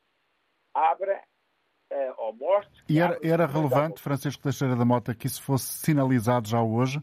[0.73, 1.23] abra
[1.91, 2.83] uh, ou mostre.
[2.89, 6.99] E era, era relevante, Francisco Teixeira da Mota, que isso fosse sinalizado já hoje?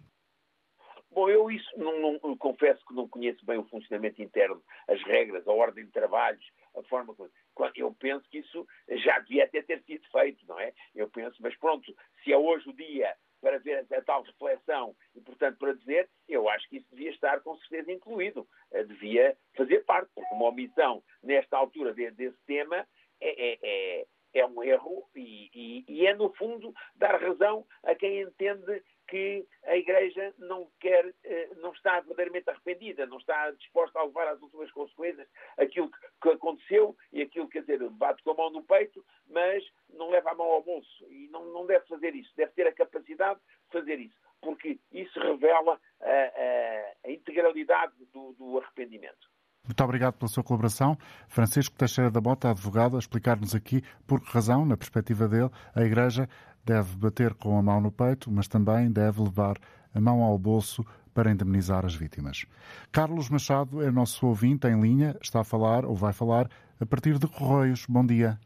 [1.13, 5.47] Bom, eu isso não, não, confesso que não conheço bem o funcionamento interno, as regras,
[5.47, 6.45] a ordem de trabalhos,
[6.77, 7.31] a forma como.
[7.75, 10.73] Eu penso que isso já devia até ter sido feito, não é?
[10.95, 15.21] Eu penso, mas pronto, se é hoje o dia para ver a, tal reflexão e,
[15.21, 19.85] portanto, para dizer, eu acho que isso devia estar com certeza incluído, eh, devia fazer
[19.85, 22.87] parte, porque uma omissão nesta altura de, desse tema
[23.21, 27.95] é, é, é, é um erro e, e, e é, no fundo, dar razão a
[27.95, 33.99] quem entende que a Igreja não quer, eh, não está verdadeiramente arrependida, não está disposta
[33.99, 35.27] a levar às últimas consequências
[35.59, 35.91] aquilo
[36.23, 40.31] que aconteceu e aquilo, quer dizer, bate com a mão no peito, mas não leva
[40.31, 43.73] a mão ao bolso e não, não deve fazer isso, deve ter a capacidade de
[43.73, 49.29] fazer isso, porque isso revela a, a, a integralidade do, do arrependimento.
[49.65, 50.97] Muito obrigado pela sua colaboração.
[51.29, 55.83] Francisco Teixeira da Bota, advogado, a explicar-nos aqui por que razão, na perspectiva dele, a
[55.83, 56.29] Igreja
[56.65, 59.57] deve bater com a mão no peito, mas também deve levar
[59.95, 60.85] a mão ao bolso
[61.15, 62.47] para indemnizar as vítimas.
[62.93, 66.49] Carlos Machado é nosso ouvinte em linha, está a falar ou vai falar
[66.81, 67.87] a partir de Correios.
[67.89, 68.39] Bom dia.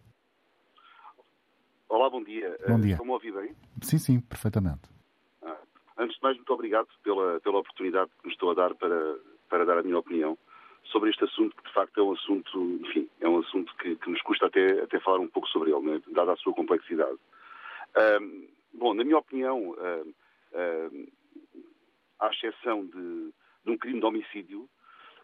[1.88, 2.56] Olá, bom dia.
[2.66, 2.92] Bom dia.
[2.92, 3.54] Estão-me a ouvir bem?
[3.82, 4.82] Sim, sim, perfeitamente.
[5.42, 5.58] Ah,
[5.98, 9.16] antes de mais, muito obrigado pela, pela oportunidade que me estou a dar para,
[9.48, 10.36] para dar a minha opinião
[10.90, 14.10] sobre este assunto, que de facto é um assunto, enfim, é um assunto que, que
[14.10, 16.02] nos custa até, até falar um pouco sobre ele, né?
[16.12, 17.18] dada a sua complexidade
[18.72, 19.74] bom, na minha opinião,
[22.20, 23.32] à exceção de,
[23.64, 24.68] de, um crime de homicídio,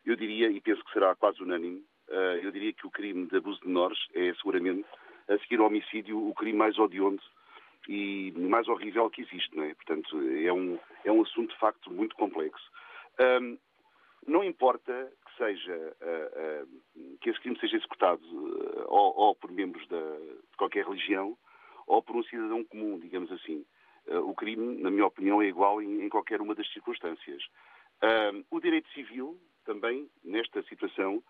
[0.05, 3.37] eu diria, e penso que será quase unânime, uh, eu diria que o crime de
[3.37, 4.87] abuso de menores é seguramente,
[5.29, 7.23] a seguir ao homicídio, o crime mais odioso
[7.89, 9.75] e mais horrível que existe, não é?
[9.75, 12.71] Portanto, é um, é um assunto de facto muito complexo.
[13.41, 13.59] Um,
[14.27, 19.51] não importa que seja uh, uh, que esse crime seja executado uh, ou, ou, por
[19.51, 21.37] membros da, de qualquer religião,
[21.87, 23.65] ou por um cidadão comum, digamos assim.
[24.07, 27.43] Uh, o crime, na minha opinião, é igual em, qualquer uma das circunstâncias.
[28.51, 31.23] O direito civil, também, nesta situação,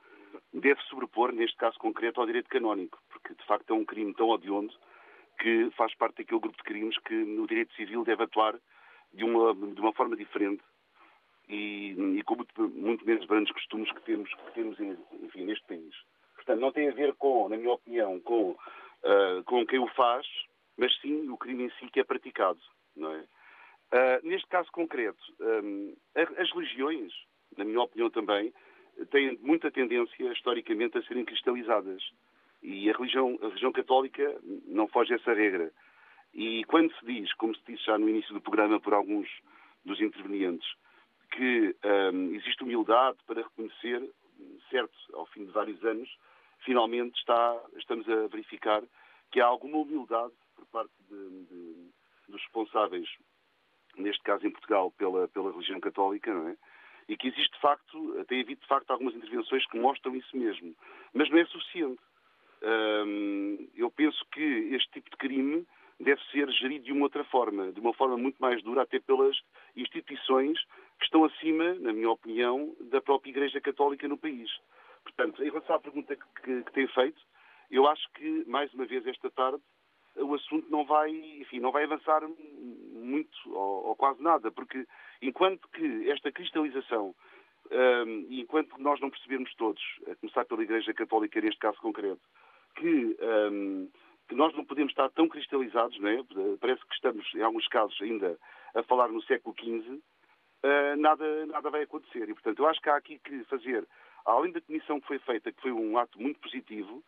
[0.53, 4.29] deve sobrepor, neste caso concreto, ao direito canónico, porque de facto é um crime tão
[4.29, 4.79] odioso
[5.39, 8.59] que faz parte daquele grupo de crimes que no direito civil deve atuar
[9.13, 10.63] de uma, de uma forma diferente
[11.49, 15.95] e, e com muito, muito, menos grandes costumes que temos, que temos enfim, neste país.
[16.37, 18.57] Portanto, não tem a ver com, na minha opinião, com,
[19.05, 20.27] uh, com quem o faz,
[20.77, 22.61] mas sim o crime em si que é praticado.
[22.99, 23.03] É?
[23.03, 27.13] Uh, neste caso concreto, um, as religiões,
[27.57, 28.53] na minha opinião também,
[29.11, 32.03] têm muita tendência, historicamente, a serem cristalizadas.
[32.63, 35.73] E a religião, a religião católica não foge essa regra.
[36.35, 39.29] E quando se diz, como se disse já no início do programa por alguns
[39.85, 40.69] dos intervenientes,
[41.33, 41.75] que
[42.13, 44.09] um, existe humildade para reconhecer,
[44.71, 46.09] certo, ao fim de vários anos,
[46.65, 48.83] finalmente está, estamos a verificar
[49.31, 51.91] que há alguma humildade por parte de, de,
[52.29, 53.09] dos responsáveis,
[53.97, 56.57] neste caso em Portugal, pela, pela religião católica, não é?
[57.09, 60.77] E que existe de facto, tem havido de facto algumas intervenções que mostram isso mesmo.
[61.13, 62.01] Mas não é suficiente.
[62.63, 64.43] Hum, eu penso que
[64.75, 65.67] este tipo de crime
[65.99, 69.37] deve ser gerido de uma outra forma, de uma forma muito mais dura, até pelas
[69.77, 70.59] instituições
[70.99, 74.51] que estão acima, na minha opinião, da própria Igreja Católica no país.
[75.15, 77.21] Portanto, em relação à pergunta que, que, que tem feito,
[77.71, 79.63] eu acho que, mais uma vez, esta tarde,
[80.17, 82.23] o assunto não vai, enfim, não vai avançar
[82.93, 84.87] muito ou, ou quase nada, porque
[85.23, 87.15] enquanto que esta cristalização
[87.71, 92.21] um, enquanto nós não percebermos todos, a começar pela Igreja Católica neste caso concreto,
[92.75, 93.17] que,
[93.53, 93.89] um,
[94.29, 96.25] que nós não podemos estar tão cristalizados, não é?
[96.61, 98.39] parece que estamos, em alguns casos, ainda
[98.75, 102.29] a falar no século XV, uh, nada, nada vai acontecer.
[102.29, 103.87] E, portanto, eu acho que há aqui que fazer,
[104.25, 107.03] além da comissão que foi feita, que foi um ato muito positivo,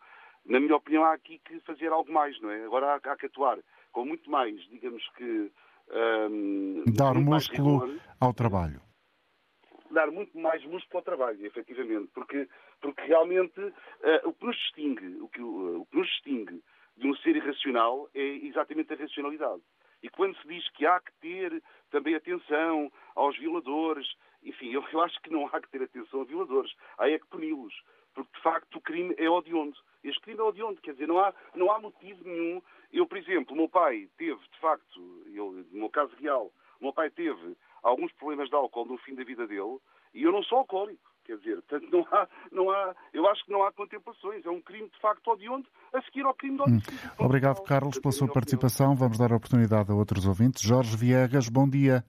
[0.44, 2.64] na minha opinião, há aqui que fazer algo mais, não é?
[2.64, 3.58] Agora há, há que atuar
[3.92, 5.52] com muito mais, digamos que.
[6.94, 8.80] Dar músculo ao trabalho.
[9.90, 12.48] Dar muito mais músculo ao trabalho, efetivamente, porque,
[12.80, 13.72] porque realmente uh,
[14.24, 16.62] o que nos distingue, o que, uh, o que nos distingue
[16.96, 19.60] de um ser irracional é exatamente a racionalidade.
[20.02, 24.08] E quando se diz que há que ter também atenção aos violadores,
[24.42, 27.26] enfim, eu, eu acho que não há que ter atenção a violadores, há é que
[27.26, 27.74] puni-los,
[28.14, 29.82] porque de facto o crime é odioso.
[30.02, 32.60] Este crime é odioso, quer dizer, não há, não há motivo nenhum.
[32.92, 35.00] Eu, por exemplo, o meu pai teve, de facto,
[35.32, 39.14] eu, no meu caso real, o meu pai teve alguns problemas de álcool no fim
[39.14, 39.78] da vida dele
[40.14, 41.10] e eu não sou alcoólico.
[41.24, 44.44] Quer dizer, portanto, não há, não há, eu acho que não há contemplações.
[44.44, 46.62] É um crime, de facto, odioso a seguir ao crime de.
[46.64, 46.80] Hum.
[47.16, 48.96] Obrigado, Carlos, pela sua participação.
[48.96, 50.62] Vamos dar a oportunidade a outros ouvintes.
[50.62, 52.04] Jorge Viegas, bom dia.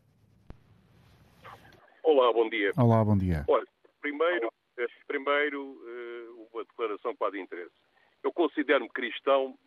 [2.04, 2.72] Olá, bom dia.
[2.78, 3.46] Olá, bom dia.
[3.48, 3.66] Olha,
[4.02, 7.74] primeiro, eh, primeiro eh, uma declaração para de interesse.
[8.22, 9.58] Eu considero-me cristão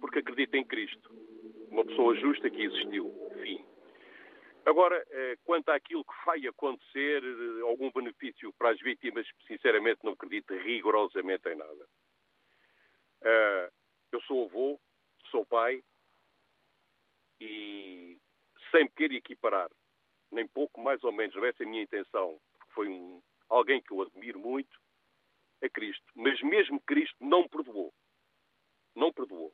[0.00, 1.10] porque acredito em Cristo,
[1.70, 3.12] uma pessoa justa que existiu.
[3.42, 3.64] Fim.
[4.64, 7.22] Agora, eh, quanto àquilo que vai acontecer,
[7.62, 11.88] algum benefício para as vítimas, sinceramente não acredito rigorosamente em nada.
[14.12, 14.78] Eu sou avô,
[15.30, 15.82] sou pai
[17.40, 18.16] e
[18.70, 19.70] sem querer equiparar,
[20.34, 23.80] nem pouco mais ou menos, não é essa a minha intenção, porque foi um, alguém
[23.80, 24.78] que eu admiro muito,
[25.62, 26.04] a Cristo.
[26.14, 27.92] Mas mesmo Cristo não perdoou.
[28.94, 29.52] Não perdoou.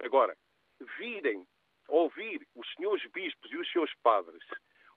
[0.00, 0.36] Agora,
[0.98, 1.46] virem,
[1.88, 4.42] ouvir os senhores bispos e os seus padres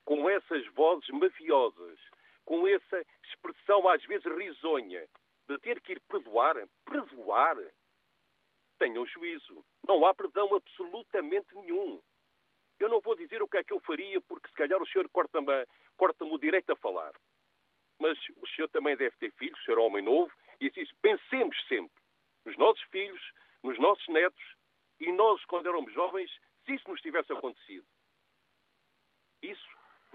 [0.04, 1.98] com essas vozes mafiosas,
[2.44, 5.06] com essa expressão às vezes risonha,
[5.48, 7.56] de ter que ir perdoar, perdoar,
[8.78, 9.64] tenham juízo.
[9.86, 12.00] Não há perdão absolutamente nenhum.
[12.78, 15.08] Eu não vou dizer o que é que eu faria, porque se calhar o senhor
[15.08, 15.66] corta-me
[15.96, 17.12] corta o direito a falar.
[17.98, 21.56] Mas o senhor também deve ter filhos, o senhor é homem novo, e assim, pensemos
[21.66, 22.02] sempre
[22.44, 23.20] nos nossos filhos,
[23.62, 24.44] nos nossos netos
[25.00, 26.30] e nós, quando éramos jovens,
[26.64, 27.86] se isso nos tivesse acontecido.
[29.42, 29.68] Isso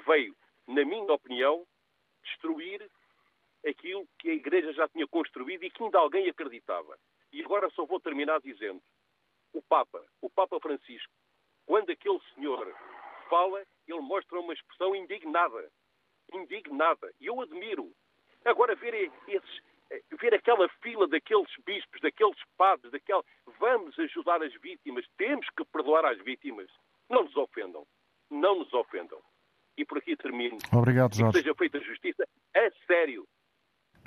[0.05, 0.36] veio,
[0.68, 1.66] na minha opinião,
[2.24, 2.89] destruir
[3.68, 6.97] aquilo que a Igreja já tinha construído e que ainda alguém acreditava.
[7.32, 8.82] E agora só vou terminar dizendo:
[9.53, 11.14] o Papa, o Papa Francisco,
[11.72, 12.76] quando aquele senhor
[13.30, 15.72] fala, ele mostra uma expressão indignada.
[16.34, 17.09] Indignada.
[17.17, 17.93] E eu admiro.
[18.43, 23.24] Agora, ver esses, eh, ver aquela fila daqueles bispos, daqueles padres, daquela...
[23.57, 26.69] vamos ajudar as vítimas, temos que perdoar as vítimas.
[27.09, 27.88] Não nos ofendam.
[28.30, 29.22] Não nos ofendam.
[29.78, 30.57] E por aqui termino.
[30.74, 31.38] Obrigado, Jorge.
[31.38, 33.26] que seja feita justiça a sério.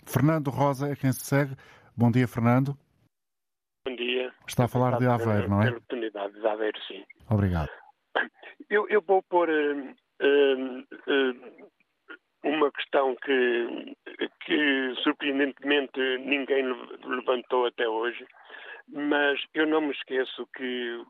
[0.05, 1.57] Fernando Rosa é quem se segue.
[1.97, 2.77] Bom dia, Fernando.
[3.87, 4.33] Bom dia.
[4.49, 5.69] Está a falar de Aveiro, não é?
[5.69, 7.05] oportunidade de Aveiro, sim.
[7.31, 7.69] Obrigado.
[8.71, 9.91] Eu, eu vou pôr uh,
[10.81, 11.69] uh,
[12.43, 13.95] uma questão que,
[14.47, 16.65] que surpreendentemente ninguém
[17.05, 18.27] levantou até hoje,
[18.89, 21.05] mas eu não me esqueço que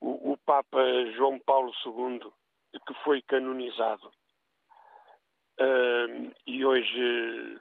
[0.00, 0.78] o, o Papa
[1.16, 2.20] João Paulo II,
[2.86, 4.06] que foi canonizado,
[5.60, 7.58] uh, e hoje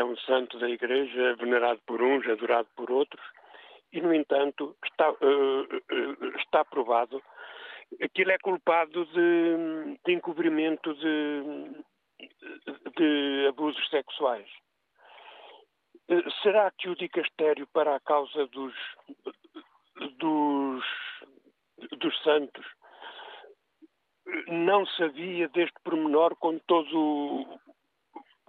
[0.00, 3.24] é um santo da Igreja, venerado por uns, adorado por outros,
[3.92, 7.22] e, no entanto, está, uh, está provado
[8.02, 11.84] aquilo é culpado de, de encobrimento de,
[12.96, 14.48] de abusos sexuais.
[16.08, 18.74] Eh, será que o dicastério para a causa dos,
[20.18, 20.84] dos,
[21.98, 22.64] dos santos
[24.46, 27.46] não sabia deste pormenor com todo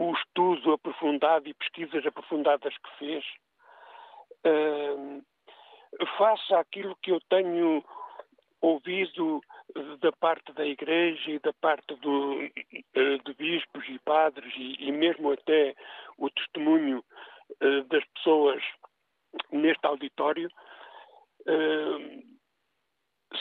[0.10, 3.26] o, estudo aprofundado e pesquisas aprofundadas que fez?
[4.46, 5.24] Uh,
[6.18, 7.84] faça aquilo que eu tenho
[8.62, 9.42] ouvido
[10.02, 14.92] da parte da Igreja e da parte do, eh, de bispos e padres e, e
[14.92, 15.76] mesmo até
[16.18, 18.62] o testemunho uh, das pessoas
[19.52, 20.50] neste auditório,
[21.48, 22.24] uh,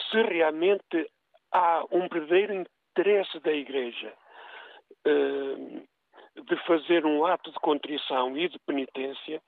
[0.09, 1.09] se realmente
[1.51, 4.13] há um verdadeiro interesse da Igreja
[5.05, 5.87] uh,
[6.47, 9.41] de fazer um ato de contrição e de penitência,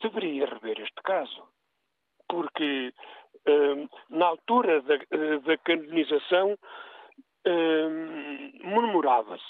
[0.00, 1.48] deveria rever este caso.
[2.28, 2.92] Porque
[4.10, 4.96] na altura da,
[5.44, 6.58] da canonização,
[8.64, 9.44] murmurava-se.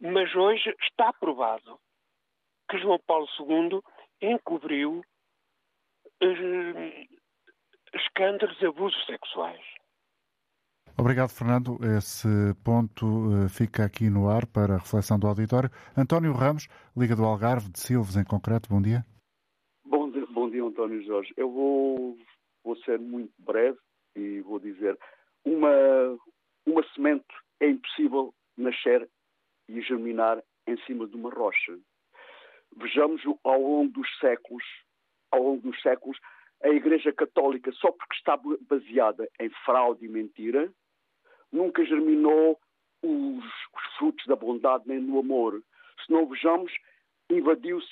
[0.00, 1.78] Mas hoje está provado
[2.68, 3.80] que João Paulo II
[4.20, 5.02] encobriu
[6.22, 7.16] uh,
[7.94, 9.64] escândalos de abusos sexuais.
[10.98, 11.78] Obrigado, Fernando.
[11.98, 12.26] Esse
[12.64, 15.68] ponto uh, fica aqui no ar para a reflexão do auditório.
[15.94, 19.04] António Ramos, Liga do Algarve, de Silves em concreto, bom dia.
[19.84, 21.34] Bom dia, bom dia António Jorge.
[21.36, 22.16] Eu vou,
[22.64, 23.76] vou ser muito breve
[24.16, 24.98] e vou dizer:
[25.44, 25.70] uma,
[26.64, 27.26] uma semente
[27.60, 29.06] é impossível nascer
[29.68, 31.78] e germinar em cima de uma rocha.
[32.74, 34.64] Vejamos ao longo dos séculos,
[35.30, 36.18] ao longo dos séculos,
[36.62, 38.38] a Igreja Católica, só porque está
[38.68, 40.72] baseada em fraude e mentira,
[41.52, 42.58] nunca germinou
[43.02, 45.62] os, os frutos da bondade nem do amor.
[46.04, 46.72] Se não vejamos,
[47.30, 47.90] invadiu-se,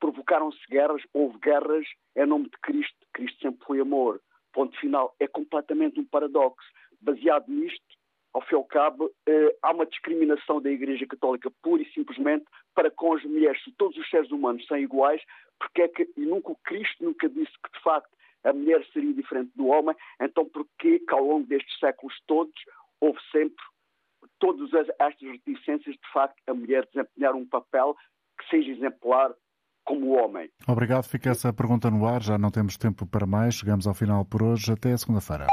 [0.00, 2.96] provocaram-se guerras, houve guerras em nome de Cristo.
[3.12, 4.20] Cristo sempre foi amor.
[4.52, 5.14] Ponto final.
[5.18, 6.66] É completamente um paradoxo.
[7.00, 7.84] Baseado nisto,
[8.32, 12.44] ao fim e ao cabo, eh, há uma discriminação da Igreja Católica pura e simplesmente
[12.74, 13.62] para com as mulheres.
[13.62, 15.22] Se todos os seres humanos são iguais,
[15.58, 18.10] porque é que, e nunca o Cristo nunca disse que de facto
[18.44, 22.54] a mulher seria diferente do homem, então porquê que ao longo destes séculos todos
[23.00, 23.62] houve sempre
[24.38, 27.96] todas estas reticências de facto a mulher desempenhar um papel
[28.38, 29.32] que seja exemplar
[29.84, 30.50] como o homem.
[30.66, 34.24] Obrigado, fica essa pergunta no ar, já não temos tempo para mais, chegamos ao final
[34.24, 35.46] por hoje, até segunda-feira.